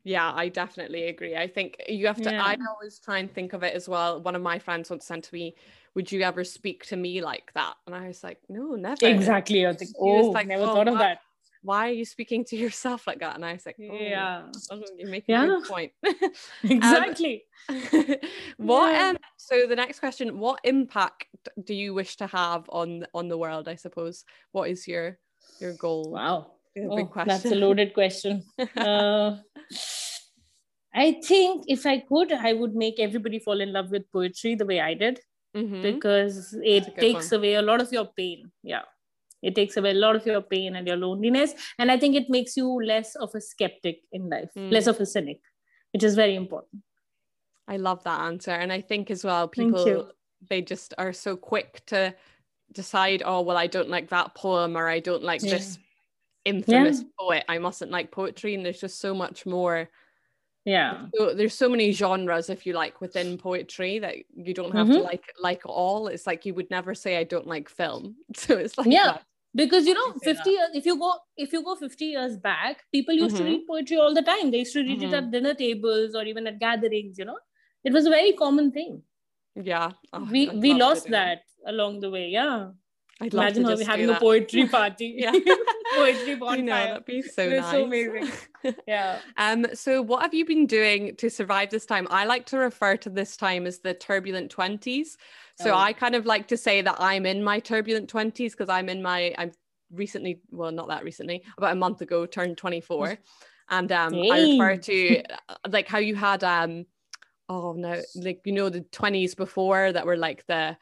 yeah, 0.04 0.34
I 0.34 0.50
definitely 0.50 1.08
agree. 1.08 1.36
I 1.36 1.48
think 1.48 1.78
you 1.88 2.08
have 2.08 2.22
to. 2.22 2.32
Yeah. 2.32 2.44
I 2.44 2.58
always 2.70 3.00
try 3.00 3.20
and 3.20 3.34
think 3.34 3.54
of 3.54 3.63
it 3.63 3.74
as 3.74 3.88
well. 3.88 4.22
One 4.22 4.36
of 4.36 4.42
my 4.42 4.60
friends 4.60 4.89
once 4.89 5.06
said 5.06 5.24
to 5.24 5.34
me, 5.34 5.56
"Would 5.96 6.12
you 6.12 6.22
ever 6.22 6.44
speak 6.44 6.86
to 6.88 6.98
me 6.98 7.22
like 7.22 7.54
that?" 7.54 7.76
And 7.88 7.96
I 7.96 8.08
was 8.08 8.22
like, 8.24 8.39
"No, 8.50 8.76
never." 8.76 9.08
Exactly. 9.08 9.66
I 9.66 9.70
was 9.70 9.80
like, 9.80 9.89
"Oh, 9.98 10.28
was 10.28 10.34
like, 10.34 10.48
never 10.48 10.63
oh, 10.63 10.74
thought 10.74 10.88
of 10.89 10.98
that." 10.98 11.20
Why 11.62 11.88
are 11.88 11.94
you 11.94 12.04
speaking 12.04 12.44
to 12.46 12.58
yourself 12.58 13.08
like 13.08 13.20
that? 13.22 13.36
And 13.36 13.46
I 13.46 13.54
was 13.54 13.66
like, 13.66 13.78
oh, 13.80 13.96
"Yeah, 13.96 14.44
oh, 14.72 14.84
you 14.98 15.08
make 15.08 15.24
yeah. 15.28 15.44
a 15.44 15.48
good 15.48 15.63
point." 15.63 15.94
exactly. 16.63 17.46
Um, 17.70 17.78
what? 18.58 18.92
Yeah. 18.92 19.10
Um, 19.10 19.18
so 19.38 19.68
the 19.68 19.76
next 19.78 20.02
question: 20.02 20.38
What 20.38 20.60
impact 20.66 21.28
do 21.63 21.74
you 21.74 21.94
wish 21.94 22.18
to 22.18 22.28
have 22.28 22.66
on 22.68 23.08
on 23.13 23.30
the 23.30 23.38
world? 23.38 23.70
I 23.70 23.76
suppose. 23.76 24.26
What 24.52 24.70
is 24.70 24.86
your 24.86 25.18
your 25.62 25.74
goal? 25.76 26.12
Wow 26.12 26.52
oh, 26.78 27.12
That's 27.26 27.46
a 27.46 27.56
loaded 27.56 27.94
question. 27.94 28.44
uh, 28.78 29.38
I 30.94 31.20
think 31.24 31.66
if 31.68 31.86
I 31.86 32.00
could, 32.00 32.32
I 32.32 32.54
would 32.54 32.76
make 32.76 33.00
everybody 33.00 33.40
fall 33.40 33.62
in 33.62 33.74
love 33.74 33.92
with 33.92 34.12
poetry 34.12 34.56
the 34.56 34.66
way 34.66 34.80
I 34.80 34.94
did, 34.94 35.20
mm-hmm. 35.56 35.82
because 35.82 36.56
it 36.64 36.96
takes 36.98 37.32
one. 37.32 37.40
away 37.40 37.56
a 37.56 37.62
lot 37.62 37.82
of 37.82 37.92
your 37.92 38.08
pain. 38.16 38.52
Yeah. 38.62 38.84
It 39.42 39.56
takes 39.56 39.76
away 39.76 39.92
a 39.92 39.96
lot 39.96 40.16
of 40.16 40.26
your 40.26 40.42
pain 40.42 40.76
and 40.76 40.88
your 40.88 40.96
loneliness. 40.96 41.54
And 41.78 41.92
I 41.92 41.98
think 41.98 42.16
it 42.16 42.30
makes 42.30 42.56
you 42.56 42.68
less 42.82 43.16
of 43.16 43.36
a 43.36 43.42
skeptic 43.42 44.00
in 44.12 44.30
life, 44.30 44.50
mm. 44.58 44.72
less 44.72 44.88
of 44.88 45.00
a 45.02 45.06
cynic, 45.06 45.42
which 45.92 46.04
is 46.04 46.16
very 46.16 46.36
important. 46.36 46.82
I 47.68 47.78
love 47.78 48.04
that 48.06 48.22
answer. 48.22 48.52
And 48.52 48.72
I 48.72 48.80
think 48.80 49.12
as 49.12 49.26
well, 49.26 49.48
people, 49.48 50.12
they 50.50 50.62
just 50.62 50.94
are 50.98 51.12
so 51.12 51.36
quick 51.36 51.82
to 51.88 52.16
decide, 52.72 53.22
oh, 53.26 53.42
well, 53.42 53.58
I 53.58 53.68
don't 53.68 53.90
like 53.90 54.10
that 54.10 54.34
poem 54.36 54.78
or 54.78 54.88
I 54.88 55.00
don't 55.00 55.24
like 55.24 55.44
yeah. 55.44 55.56
this 55.56 55.78
infamous 56.46 57.00
yeah. 57.00 57.08
poet. 57.20 57.44
I 57.50 57.58
mustn't 57.58 57.92
like 57.92 58.12
poetry, 58.12 58.56
and 58.56 58.66
there's 58.66 58.80
just 58.80 59.00
so 59.00 59.14
much 59.14 59.46
more. 59.46 59.90
Yeah. 60.65 61.08
So 61.15 61.34
there's 61.34 61.54
so 61.54 61.67
many 61.67 61.91
genres, 61.91 62.49
if 62.49 62.65
you 62.65 62.73
like, 62.73 63.02
within 63.02 63.38
poetry 63.38 63.99
that 63.99 64.15
you 64.34 64.54
don't 64.54 64.73
have 64.73 64.88
mm-hmm. 64.88 64.97
to 64.97 65.04
like 65.04 65.34
like 65.39 65.62
all. 65.65 66.08
It's 66.08 66.26
like 66.26 66.45
you 66.45 66.54
would 66.54 66.69
never 66.69 66.95
say 66.95 67.17
I 67.17 67.23
don't 67.23 67.47
like 67.47 67.69
film. 67.69 68.15
So 68.36 68.58
it's 68.58 68.78
like 68.78 68.88
yeah. 68.88 69.13
That. 69.13 69.23
Because 69.56 69.86
you 69.86 69.93
know, 69.93 70.13
50 70.23 70.49
years, 70.49 70.69
if 70.73 70.86
you 70.86 70.97
go 70.97 71.13
if 71.38 71.54
you 71.54 71.63
go 71.63 71.76
50 71.76 72.06
years 72.06 72.38
back, 72.38 72.84
people 72.91 73.13
used 73.13 73.36
mm-hmm. 73.36 73.45
to 73.45 73.52
read 73.52 73.67
poetry 73.67 73.97
all 73.97 74.13
the 74.13 74.23
time. 74.23 74.49
They 74.52 74.60
used 74.60 74.73
to 74.73 74.82
read 74.82 74.99
mm-hmm. 75.02 75.13
it 75.13 75.17
at 75.17 75.32
dinner 75.32 75.54
tables 75.54 76.15
or 76.15 76.23
even 76.23 76.47
at 76.47 76.60
gatherings, 76.60 77.19
you 77.19 77.26
know. 77.26 77.38
It 77.84 77.93
was 77.93 78.06
a 78.06 78.10
very 78.10 78.34
common 78.34 78.71
thing. 78.71 79.04
Yeah. 79.56 79.91
Oh, 80.12 80.28
we 80.32 80.49
we 80.49 80.73
lost 80.73 81.10
that 81.10 81.43
along 81.67 81.99
the 81.99 82.10
way. 82.10 82.30
Yeah. 82.30 82.69
I'd 83.21 83.34
love 83.34 83.56
Imagine 83.56 83.78
to 83.78 83.86
having 83.86 84.10
a 84.10 84.19
poetry 84.19 84.67
party. 84.78 85.15
yeah. 85.17 85.32
bonfire. 85.96 86.58
You 86.58 86.64
know, 86.64 86.74
that'd 86.74 87.06
be 87.06 87.22
so 87.22 87.50
nice. 87.50 87.72
so 87.72 87.84
amazing. 87.86 88.32
yeah. 88.88 89.20
Um, 89.38 89.66
so 89.74 90.02
what 90.02 90.22
have 90.22 90.34
you 90.34 90.46
been 90.46 90.66
doing 90.66 91.16
to 91.18 91.30
survive 91.30 91.70
this 91.70 91.86
time? 91.86 92.08
I 92.10 92.26
like 92.26 92.46
to 92.48 92.58
refer 92.58 92.98
to 92.98 93.10
this 93.10 93.38
time 93.38 93.66
as 93.66 93.80
the 93.80 93.94
turbulent 93.94 94.56
20s. 94.56 95.18
So 95.60 95.72
oh. 95.72 95.78
I 95.78 95.94
kind 95.94 96.16
of 96.16 96.26
like 96.26 96.48
to 96.48 96.58
say 96.58 96.82
that 96.82 96.96
I'm 97.00 97.26
in 97.26 97.44
my 97.44 97.60
turbulent 97.60 98.12
20s 98.12 98.52
because 98.52 98.70
I'm 98.70 98.90
in 98.90 99.02
my 99.02 99.34
I'm 99.38 99.52
recently, 99.92 100.42
well, 100.52 100.72
not 100.72 100.88
that 100.88 101.04
recently, 101.04 101.44
about 101.58 101.74
a 101.74 101.76
month 101.76 102.02
ago, 102.02 102.26
turned 102.26 102.58
24. 102.58 103.18
And 103.70 103.92
um 103.92 104.14
hey. 104.14 104.30
I 104.30 104.52
refer 104.52 104.78
to 104.78 105.24
uh, 105.50 105.56
like 105.70 105.88
how 105.88 106.00
you 106.00 106.16
had 106.16 106.44
um 106.44 106.86
oh 107.50 107.74
no, 107.74 108.02
like 108.16 108.42
you 108.46 108.54
know, 108.54 108.70
the 108.70 108.82
20s 108.82 109.36
before 109.36 109.92
that 109.92 110.06
were 110.06 110.18
like 110.18 110.46
the 110.48 110.78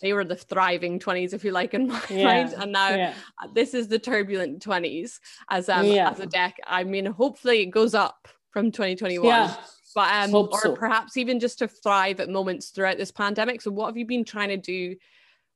they 0.00 0.12
were 0.12 0.24
the 0.24 0.36
thriving 0.36 0.98
20s 0.98 1.32
if 1.32 1.44
you 1.44 1.50
like 1.50 1.74
in 1.74 1.88
my 1.88 2.00
yeah. 2.10 2.24
mind 2.24 2.54
and 2.54 2.72
now 2.72 2.90
yeah. 2.90 3.14
this 3.54 3.74
is 3.74 3.88
the 3.88 3.98
turbulent 3.98 4.64
20s 4.64 5.18
as 5.50 5.68
um 5.68 5.86
yeah. 5.86 6.10
as 6.10 6.20
a 6.20 6.26
deck 6.26 6.56
i 6.66 6.84
mean 6.84 7.06
hopefully 7.06 7.62
it 7.62 7.66
goes 7.66 7.94
up 7.94 8.28
from 8.50 8.70
2021 8.70 9.26
yeah. 9.26 9.54
but 9.94 10.12
um 10.12 10.30
Hope 10.30 10.52
or 10.52 10.60
so. 10.60 10.74
perhaps 10.74 11.16
even 11.16 11.40
just 11.40 11.58
to 11.58 11.68
thrive 11.68 12.20
at 12.20 12.28
moments 12.28 12.70
throughout 12.70 12.98
this 12.98 13.10
pandemic 13.10 13.62
so 13.62 13.70
what 13.70 13.86
have 13.86 13.96
you 13.96 14.06
been 14.06 14.24
trying 14.24 14.50
to 14.50 14.56
do 14.56 14.96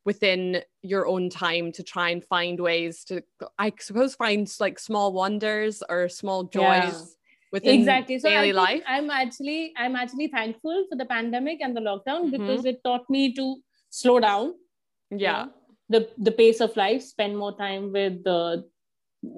within 0.04 0.62
your 0.82 1.06
own 1.06 1.28
time 1.28 1.70
to 1.72 1.82
try 1.82 2.10
and 2.10 2.24
find 2.24 2.58
ways 2.58 3.04
to 3.04 3.22
i 3.58 3.72
suppose 3.78 4.14
find 4.14 4.50
like 4.60 4.78
small 4.78 5.12
wonders 5.12 5.82
or 5.88 6.08
small 6.08 6.44
joys 6.44 7.16
within 7.52 7.78
exactly 7.78 8.18
so 8.18 8.28
daily 8.28 8.52
life 8.52 8.82
i'm 8.86 9.10
actually 9.10 9.72
i'm 9.76 9.96
actually 9.96 10.28
thankful 10.28 10.86
for 10.88 10.96
the 10.96 11.04
pandemic 11.04 11.60
and 11.60 11.76
the 11.76 11.80
lockdown 11.80 12.24
mm-hmm. 12.24 12.30
because 12.30 12.64
it 12.64 12.82
taught 12.84 13.08
me 13.10 13.34
to 13.34 13.56
slow 13.90 14.20
down 14.20 14.54
yeah 15.10 15.46
the 15.88 16.08
the 16.18 16.32
pace 16.32 16.60
of 16.60 16.76
life 16.76 17.02
spend 17.02 17.36
more 17.36 17.56
time 17.56 17.92
with 17.92 18.22
the 18.24 18.64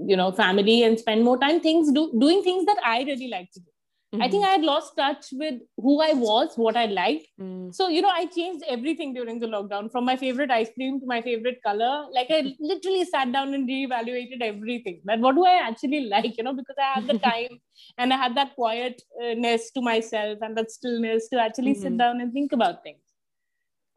you 0.06 0.16
know 0.16 0.30
family 0.30 0.82
and 0.82 0.98
spend 0.98 1.24
more 1.24 1.38
time 1.38 1.60
things 1.60 1.92
do 1.92 2.12
doing 2.18 2.42
things 2.42 2.64
that 2.66 2.78
i 2.84 3.02
really 3.02 3.28
like 3.28 3.50
to 3.52 3.60
do 3.60 3.66
mm-hmm. 3.66 4.22
i 4.22 4.28
think 4.28 4.44
i 4.44 4.50
had 4.50 4.62
lost 4.62 4.94
touch 4.96 5.28
with 5.32 5.54
who 5.78 6.00
i 6.02 6.12
was 6.12 6.52
what 6.56 6.76
i 6.76 6.84
liked 6.84 7.26
mm. 7.40 7.74
so 7.74 7.88
you 7.88 8.02
know 8.02 8.10
i 8.10 8.26
changed 8.26 8.62
everything 8.68 9.14
during 9.14 9.40
the 9.40 9.46
lockdown 9.46 9.90
from 9.90 10.04
my 10.04 10.16
favorite 10.16 10.50
ice 10.50 10.70
cream 10.74 11.00
to 11.00 11.06
my 11.06 11.20
favorite 11.22 11.58
color 11.64 12.06
like 12.12 12.26
i 12.30 12.54
literally 12.60 13.04
sat 13.04 13.32
down 13.32 13.54
and 13.54 13.68
reevaluated 13.68 14.42
everything 14.42 15.00
but 15.04 15.18
what 15.20 15.34
do 15.34 15.44
i 15.44 15.56
actually 15.68 16.00
like 16.14 16.36
you 16.36 16.44
know 16.44 16.52
because 16.52 16.76
i 16.78 16.92
had 16.98 17.06
the 17.06 17.18
time 17.30 17.60
and 17.96 18.12
i 18.12 18.16
had 18.16 18.36
that 18.36 18.54
quietness 18.54 19.70
to 19.70 19.80
myself 19.80 20.38
and 20.42 20.56
that 20.56 20.70
stillness 20.70 21.28
to 21.28 21.40
actually 21.40 21.72
mm-hmm. 21.72 21.82
sit 21.82 21.96
down 21.96 22.20
and 22.20 22.32
think 22.34 22.52
about 22.52 22.82
things 22.82 23.09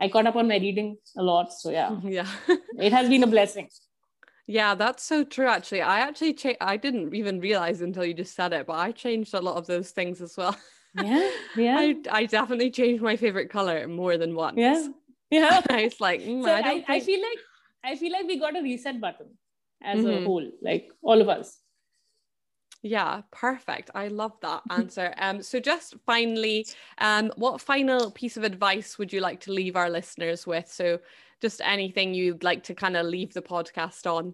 I 0.04 0.10
caught 0.10 0.28
up 0.28 0.36
on 0.36 0.50
my 0.50 0.58
reading 0.58 0.98
a 1.18 1.24
lot. 1.24 1.54
So 1.54 1.72
yeah, 1.72 1.98
yeah, 2.04 2.28
it 2.78 2.92
has 2.92 3.08
been 3.08 3.24
a 3.24 3.28
blessing. 3.28 3.70
Yeah, 4.46 4.76
that's 4.76 5.04
so 5.04 5.24
true. 5.24 5.48
Actually, 5.48 5.82
I 5.82 6.00
actually 6.02 6.34
cha- 6.34 6.60
I 6.60 6.76
didn't 6.76 7.16
even 7.16 7.40
realize 7.40 7.80
until 7.82 8.04
you 8.04 8.14
just 8.14 8.36
said 8.36 8.52
it, 8.52 8.68
but 8.68 8.74
I 8.74 8.92
changed 8.92 9.34
a 9.34 9.40
lot 9.40 9.56
of 9.56 9.66
those 9.66 9.92
things 9.92 10.22
as 10.22 10.36
well. 10.36 10.58
Yeah, 10.96 11.30
yeah. 11.56 11.78
I 11.80 11.96
I 12.12 12.26
definitely 12.26 12.70
changed 12.72 13.02
my 13.02 13.16
favorite 13.16 13.50
color 13.50 13.88
more 13.88 14.18
than 14.18 14.36
once. 14.36 14.58
Yeah, 14.58 14.88
yeah. 15.32 15.62
it's 15.70 16.02
like 16.02 16.22
mm, 16.22 16.44
so 16.44 16.52
I, 16.52 16.60
I, 16.60 16.64
think... 16.64 16.90
I, 16.90 17.00
feel 17.00 17.22
like 17.22 17.40
I 17.86 17.96
feel 17.96 18.12
like 18.12 18.28
we 18.28 18.40
got 18.40 18.58
a 18.58 18.62
reset 18.62 19.00
button 19.00 19.30
as 19.82 20.00
mm-hmm. 20.00 20.24
a 20.24 20.26
whole, 20.26 20.52
like 20.62 20.90
all 21.02 21.22
of 21.22 21.30
us. 21.30 21.58
Yeah, 22.84 23.22
perfect. 23.32 23.90
I 23.96 24.10
love 24.10 24.34
that 24.42 24.62
answer. 24.70 25.14
Um, 25.18 25.42
so 25.42 25.60
just 25.60 25.96
finally, 26.06 26.68
um, 27.00 27.32
what 27.38 27.62
final 27.62 28.12
piece 28.12 28.38
of 28.38 28.44
advice 28.44 28.98
would 28.98 29.12
you 29.12 29.22
like 29.22 29.40
to 29.42 29.54
leave 29.54 29.76
our 29.76 29.90
listeners 29.90 30.46
with? 30.46 30.70
So 30.70 31.00
just 31.42 31.62
anything 31.64 32.14
you'd 32.14 32.44
like 32.44 32.64
to 32.64 32.76
kind 32.76 32.98
of 32.98 33.06
leave 33.06 33.34
the 33.34 33.42
podcast 33.42 34.06
on 34.06 34.34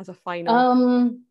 as 0.00 0.08
a 0.08 0.14
final. 0.14 0.54
Um, 0.54 1.24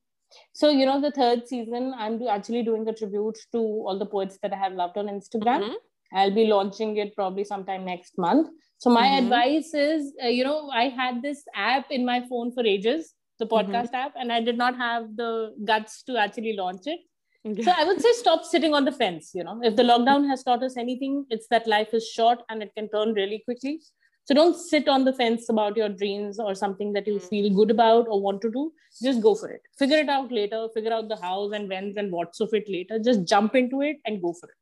so 0.54 0.70
you 0.70 0.86
know, 0.86 1.02
the 1.02 1.12
third 1.12 1.48
season, 1.48 1.94
I'm 1.98 2.22
actually 2.28 2.64
doing 2.64 2.88
a 2.88 2.94
tribute 2.94 3.38
to 3.52 3.58
all 3.58 4.00
the 4.00 4.06
poets 4.06 4.38
that 4.42 4.54
I 4.54 4.58
have 4.58 4.74
loved 4.74 4.98
on 4.98 5.08
Instagram. 5.08 5.64
Mm-hmm. 5.64 6.18
I'll 6.18 6.34
be 6.34 6.46
launching 6.46 6.98
it 6.98 7.16
probably 7.16 7.44
sometime 7.44 7.86
next 7.86 8.18
month. 8.18 8.50
So 8.78 8.90
my 8.90 9.08
mm-hmm. 9.08 9.26
advice 9.26 9.74
is, 9.74 10.14
uh, 10.24 10.28
you 10.28 10.44
know, 10.44 10.70
I 10.70 10.86
had 10.86 11.22
this 11.22 11.44
app 11.54 11.92
in 11.92 12.06
my 12.06 12.24
phone 12.30 12.52
for 12.52 12.66
ages 12.66 13.14
the 13.40 13.46
mm-hmm. 13.46 13.72
podcast 13.72 13.88
mm-hmm. 13.88 14.04
app 14.08 14.14
and 14.16 14.32
i 14.32 14.42
did 14.42 14.58
not 14.58 14.76
have 14.76 15.16
the 15.16 15.54
guts 15.66 16.04
to 16.04 16.18
actually 16.18 16.54
launch 16.54 16.82
it 16.86 17.00
yeah. 17.44 17.66
so 17.66 17.74
i 17.78 17.84
would 17.84 18.02
say 18.02 18.12
stop 18.14 18.44
sitting 18.44 18.74
on 18.74 18.86
the 18.86 18.92
fence 18.92 19.32
you 19.34 19.44
know 19.44 19.60
if 19.64 19.76
the 19.76 19.84
lockdown 19.84 20.28
has 20.28 20.44
taught 20.44 20.64
us 20.64 20.78
anything 20.78 21.26
it's 21.30 21.48
that 21.50 21.68
life 21.68 21.94
is 21.94 22.08
short 22.08 22.44
and 22.50 22.62
it 22.62 22.72
can 22.76 22.90
turn 22.90 23.14
really 23.14 23.42
quickly 23.46 23.80
so 24.26 24.36
don't 24.36 24.56
sit 24.56 24.88
on 24.88 25.06
the 25.06 25.14
fence 25.14 25.50
about 25.50 25.76
your 25.76 25.90
dreams 25.90 26.40
or 26.40 26.54
something 26.54 26.94
that 26.94 27.08
you 27.08 27.16
mm. 27.16 27.30
feel 27.30 27.50
good 27.56 27.72
about 27.72 28.08
or 28.08 28.22
want 28.22 28.42
to 28.42 28.52
do 28.52 28.72
just 29.02 29.22
go 29.22 29.34
for 29.34 29.50
it 29.50 29.62
figure 29.78 29.98
it 29.98 30.10
out 30.10 30.32
later 30.32 30.68
figure 30.74 30.94
out 30.94 31.10
the 31.10 31.16
hows 31.16 31.52
and 31.54 31.70
whens 31.70 31.98
and 31.98 32.12
whats 32.12 32.40
of 32.40 32.54
it 32.54 32.70
later 32.70 33.00
just 33.00 33.26
jump 33.26 33.56
into 33.56 33.82
it 33.82 33.98
and 34.06 34.22
go 34.22 34.34
for 34.34 34.50
it 34.50 34.56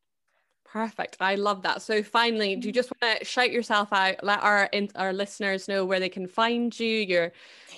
Perfect. 0.71 1.17
I 1.21 1.35
love 1.35 1.61
that. 1.63 1.81
So 1.81 2.03
finally, 2.03 2.55
do 2.57 2.67
you 2.67 2.73
just 2.73 2.91
want 2.91 3.19
to 3.19 3.25
shout 3.25 3.51
yourself 3.51 3.93
out? 3.93 4.15
Let 4.21 4.43
our 4.43 4.65
in, 4.73 4.89
our 4.95 5.13
listeners 5.13 5.67
know 5.67 5.85
where 5.85 5.99
they 5.99 6.09
can 6.09 6.27
find 6.27 6.77
you, 6.77 6.87
your 6.87 7.31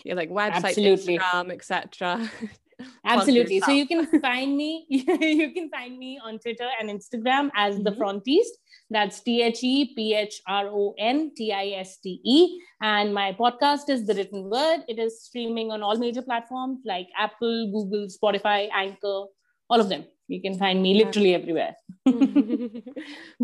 your 0.04 0.16
like 0.16 0.30
website, 0.30 0.66
Absolutely. 0.66 1.20
Instagram, 1.20 1.52
etc. 1.52 2.30
Absolutely. 3.06 3.60
So 3.60 3.72
you 3.72 3.88
can 3.88 4.06
find 4.22 4.58
me. 4.58 4.86
you 4.90 5.54
can 5.54 5.70
find 5.70 5.98
me 5.98 6.20
on 6.24 6.40
Twitter 6.40 6.68
and 6.80 6.90
Instagram 6.90 7.52
as 7.56 7.76
mm-hmm. 7.76 7.84
the 7.84 7.92
Phrontiste. 7.92 8.58
That's 8.90 9.22
T 9.22 9.44
H 9.44 9.64
E 9.64 9.94
P 9.94 10.16
H 10.16 10.42
R 10.48 10.68
O 10.68 10.96
N 10.98 11.32
T 11.36 11.54
I 11.54 11.80
S 11.80 11.98
T 11.98 12.20
E. 12.24 12.60
And 12.82 13.14
my 13.14 13.34
podcast 13.34 13.90
is 13.90 14.06
The 14.08 14.16
Written 14.16 14.50
Word. 14.50 14.82
It 14.88 14.98
is 14.98 15.24
streaming 15.24 15.72
on 15.72 15.84
all 15.84 15.98
major 15.98 16.24
platforms 16.24 16.80
like 16.86 17.08
Apple, 17.18 17.72
Google, 17.72 18.08
Spotify, 18.08 18.70
Anchor, 18.74 19.26
all 19.70 19.80
of 19.80 19.90
them. 19.90 20.06
You 20.30 20.42
can 20.42 20.58
find 20.58 20.82
me 20.82 20.94
literally 20.94 21.34
everywhere. 21.34 21.76
Perfect. 22.06 22.94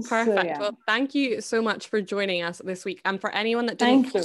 So, 0.08 0.44
yeah. 0.44 0.60
Well, 0.60 0.78
thank 0.88 1.16
you 1.16 1.42
so 1.42 1.62
much 1.62 1.88
for 1.88 2.00
joining 2.00 2.44
us 2.44 2.62
this 2.64 2.86
week. 2.86 3.02
And 3.06 3.20
for 3.20 3.32
anyone 3.32 3.66
that 3.66 3.80
didn't, 3.80 4.14
you. 4.14 4.22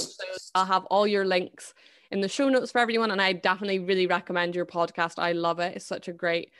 I'll 0.53 0.65
have 0.65 0.85
all 0.85 1.07
your 1.07 1.25
links 1.25 1.73
in 2.11 2.21
the 2.21 2.29
show 2.29 2.49
notes 2.49 2.71
for 2.71 2.77
everyone. 2.79 3.09
And 3.09 3.19
I 3.19 3.33
definitely 3.33 3.79
really 3.79 4.05
recommend 4.05 4.55
your 4.55 4.67
podcast. 4.67 5.13
I 5.17 5.31
love 5.31 5.59
it. 5.59 5.75
It's 5.75 5.85
such 5.85 6.07
a 6.07 6.13
great 6.13 6.51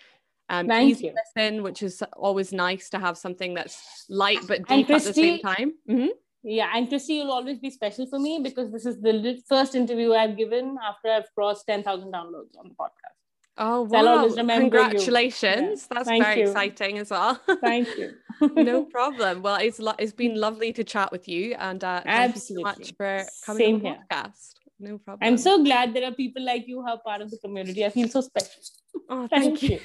um, 0.49 0.67
Thank 0.67 0.89
easy 0.89 1.05
you. 1.05 1.13
listen, 1.35 1.61
which 1.61 1.83
is 1.83 2.03
always 2.17 2.51
nice 2.51 2.89
to 2.89 2.99
have 2.99 3.17
something 3.17 3.53
that's 3.53 4.05
light 4.09 4.39
but 4.47 4.67
deep 4.67 4.87
Christy, 4.87 5.09
at 5.09 5.15
the 5.15 5.21
same 5.21 5.39
time. 5.39 5.73
Mm-hmm. 5.89 6.07
Yeah, 6.43 6.71
and 6.73 6.89
Christy 6.89 7.19
will 7.19 7.31
always 7.31 7.59
be 7.59 7.69
special 7.69 8.07
for 8.07 8.17
me 8.17 8.41
because 8.43 8.71
this 8.71 8.87
is 8.87 8.99
the 8.99 9.39
first 9.47 9.75
interview 9.75 10.13
I've 10.13 10.35
given 10.35 10.77
after 10.83 11.09
I've 11.09 11.33
crossed 11.35 11.67
10,000 11.67 12.11
downloads 12.11 12.57
on 12.57 12.69
the 12.69 12.75
podcast. 12.75 13.20
Oh, 13.57 13.81
wow. 13.83 14.27
Congratulations. 14.29 15.87
Yeah. 15.91 15.95
That's 15.95 16.07
Thank 16.07 16.23
very 16.23 16.39
you. 16.41 16.47
exciting 16.47 16.97
as 16.97 17.09
well. 17.11 17.39
Thank 17.61 17.87
you. 17.97 18.13
no 18.55 18.83
problem. 18.97 19.41
Well, 19.41 19.57
it's 19.57 19.79
lo- 19.79 19.95
it's 19.99 20.13
been 20.13 20.39
lovely 20.39 20.73
to 20.73 20.83
chat 20.83 21.11
with 21.11 21.27
you 21.27 21.55
and 21.59 21.83
uh, 21.83 22.01
thank 22.03 22.35
you 22.35 22.41
so 22.41 22.61
much 22.61 22.93
for 22.97 23.23
coming 23.45 23.59
Same 23.59 23.75
on 23.75 23.81
the 23.81 23.89
here. 23.89 23.99
podcast. 24.11 24.53
No 24.79 24.97
problem. 24.97 25.27
I'm 25.27 25.37
so 25.37 25.63
glad 25.63 25.93
there 25.93 26.05
are 26.05 26.13
people 26.13 26.43
like 26.43 26.67
you 26.67 26.81
who 26.81 26.87
are 26.87 26.99
part 26.99 27.21
of 27.21 27.29
the 27.29 27.37
community. 27.37 27.85
I 27.85 27.89
feel 27.89 28.07
so 28.07 28.21
special. 28.21 28.61
Oh, 29.09 29.27
thank, 29.31 29.59
thank 29.59 29.63
you. 29.63 29.79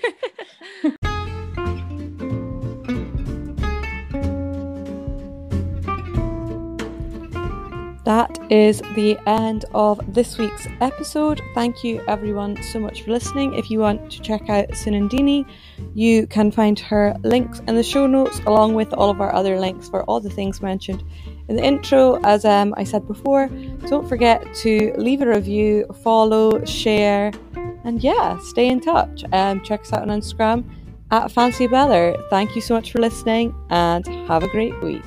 you. 0.83 1.22
That 8.07 8.38
is 8.53 8.83
the 8.95 9.19
end 9.27 9.64
of 9.75 10.01
this 10.14 10.38
week's 10.38 10.69
episode. 10.81 11.42
Thank 11.57 11.83
you 11.83 12.05
everyone 12.07 12.62
so 12.62 12.79
much 12.79 13.03
for 13.03 13.11
listening. 13.11 13.55
If 13.55 13.69
you 13.69 13.81
want 13.81 14.12
to 14.12 14.21
check 14.21 14.49
out 14.49 14.69
Sunandinii, 14.69 15.45
you 15.92 16.29
can 16.29 16.53
find 16.53 16.79
her 16.79 17.16
links 17.25 17.59
in 17.66 17.75
the 17.75 17.83
show 17.83 18.07
notes 18.07 18.40
along 18.47 18.75
with 18.75 18.95
all 18.95 19.11
of 19.11 19.21
our 19.21 19.35
other 19.35 19.59
links 19.59 19.88
for 19.88 20.05
all 20.05 20.21
the 20.21 20.31
things 20.31 20.62
mentioned 20.62 21.03
in 21.49 21.57
the 21.57 21.64
intro. 21.64 22.23
As 22.23 22.45
um, 22.45 22.75
I 22.77 22.85
said 22.85 23.09
before, 23.09 23.49
don't 23.88 24.09
forget 24.09 24.55
to 24.62 24.92
leave 24.97 25.21
a 25.21 25.27
review, 25.27 25.85
follow, 26.05 26.64
share, 26.64 27.33
and 27.83 28.01
yeah, 28.05 28.38
stay 28.38 28.69
in 28.69 28.81
touch. 28.81 29.25
Um, 29.33 29.64
check 29.64 29.81
us 29.81 29.92
out 29.92 30.03
on 30.03 30.11
Instagram 30.11 30.64
at 31.11 31.33
Fancy 31.33 31.66
Blather. 31.66 32.16
Thank 32.31 32.55
you 32.55 32.62
so 32.62 32.75
much 32.75 32.92
for 32.92 33.01
listening 33.01 33.53
and 33.71 34.07
have 34.29 34.45
a 34.45 34.49
great 34.49 34.81
week. 34.81 35.03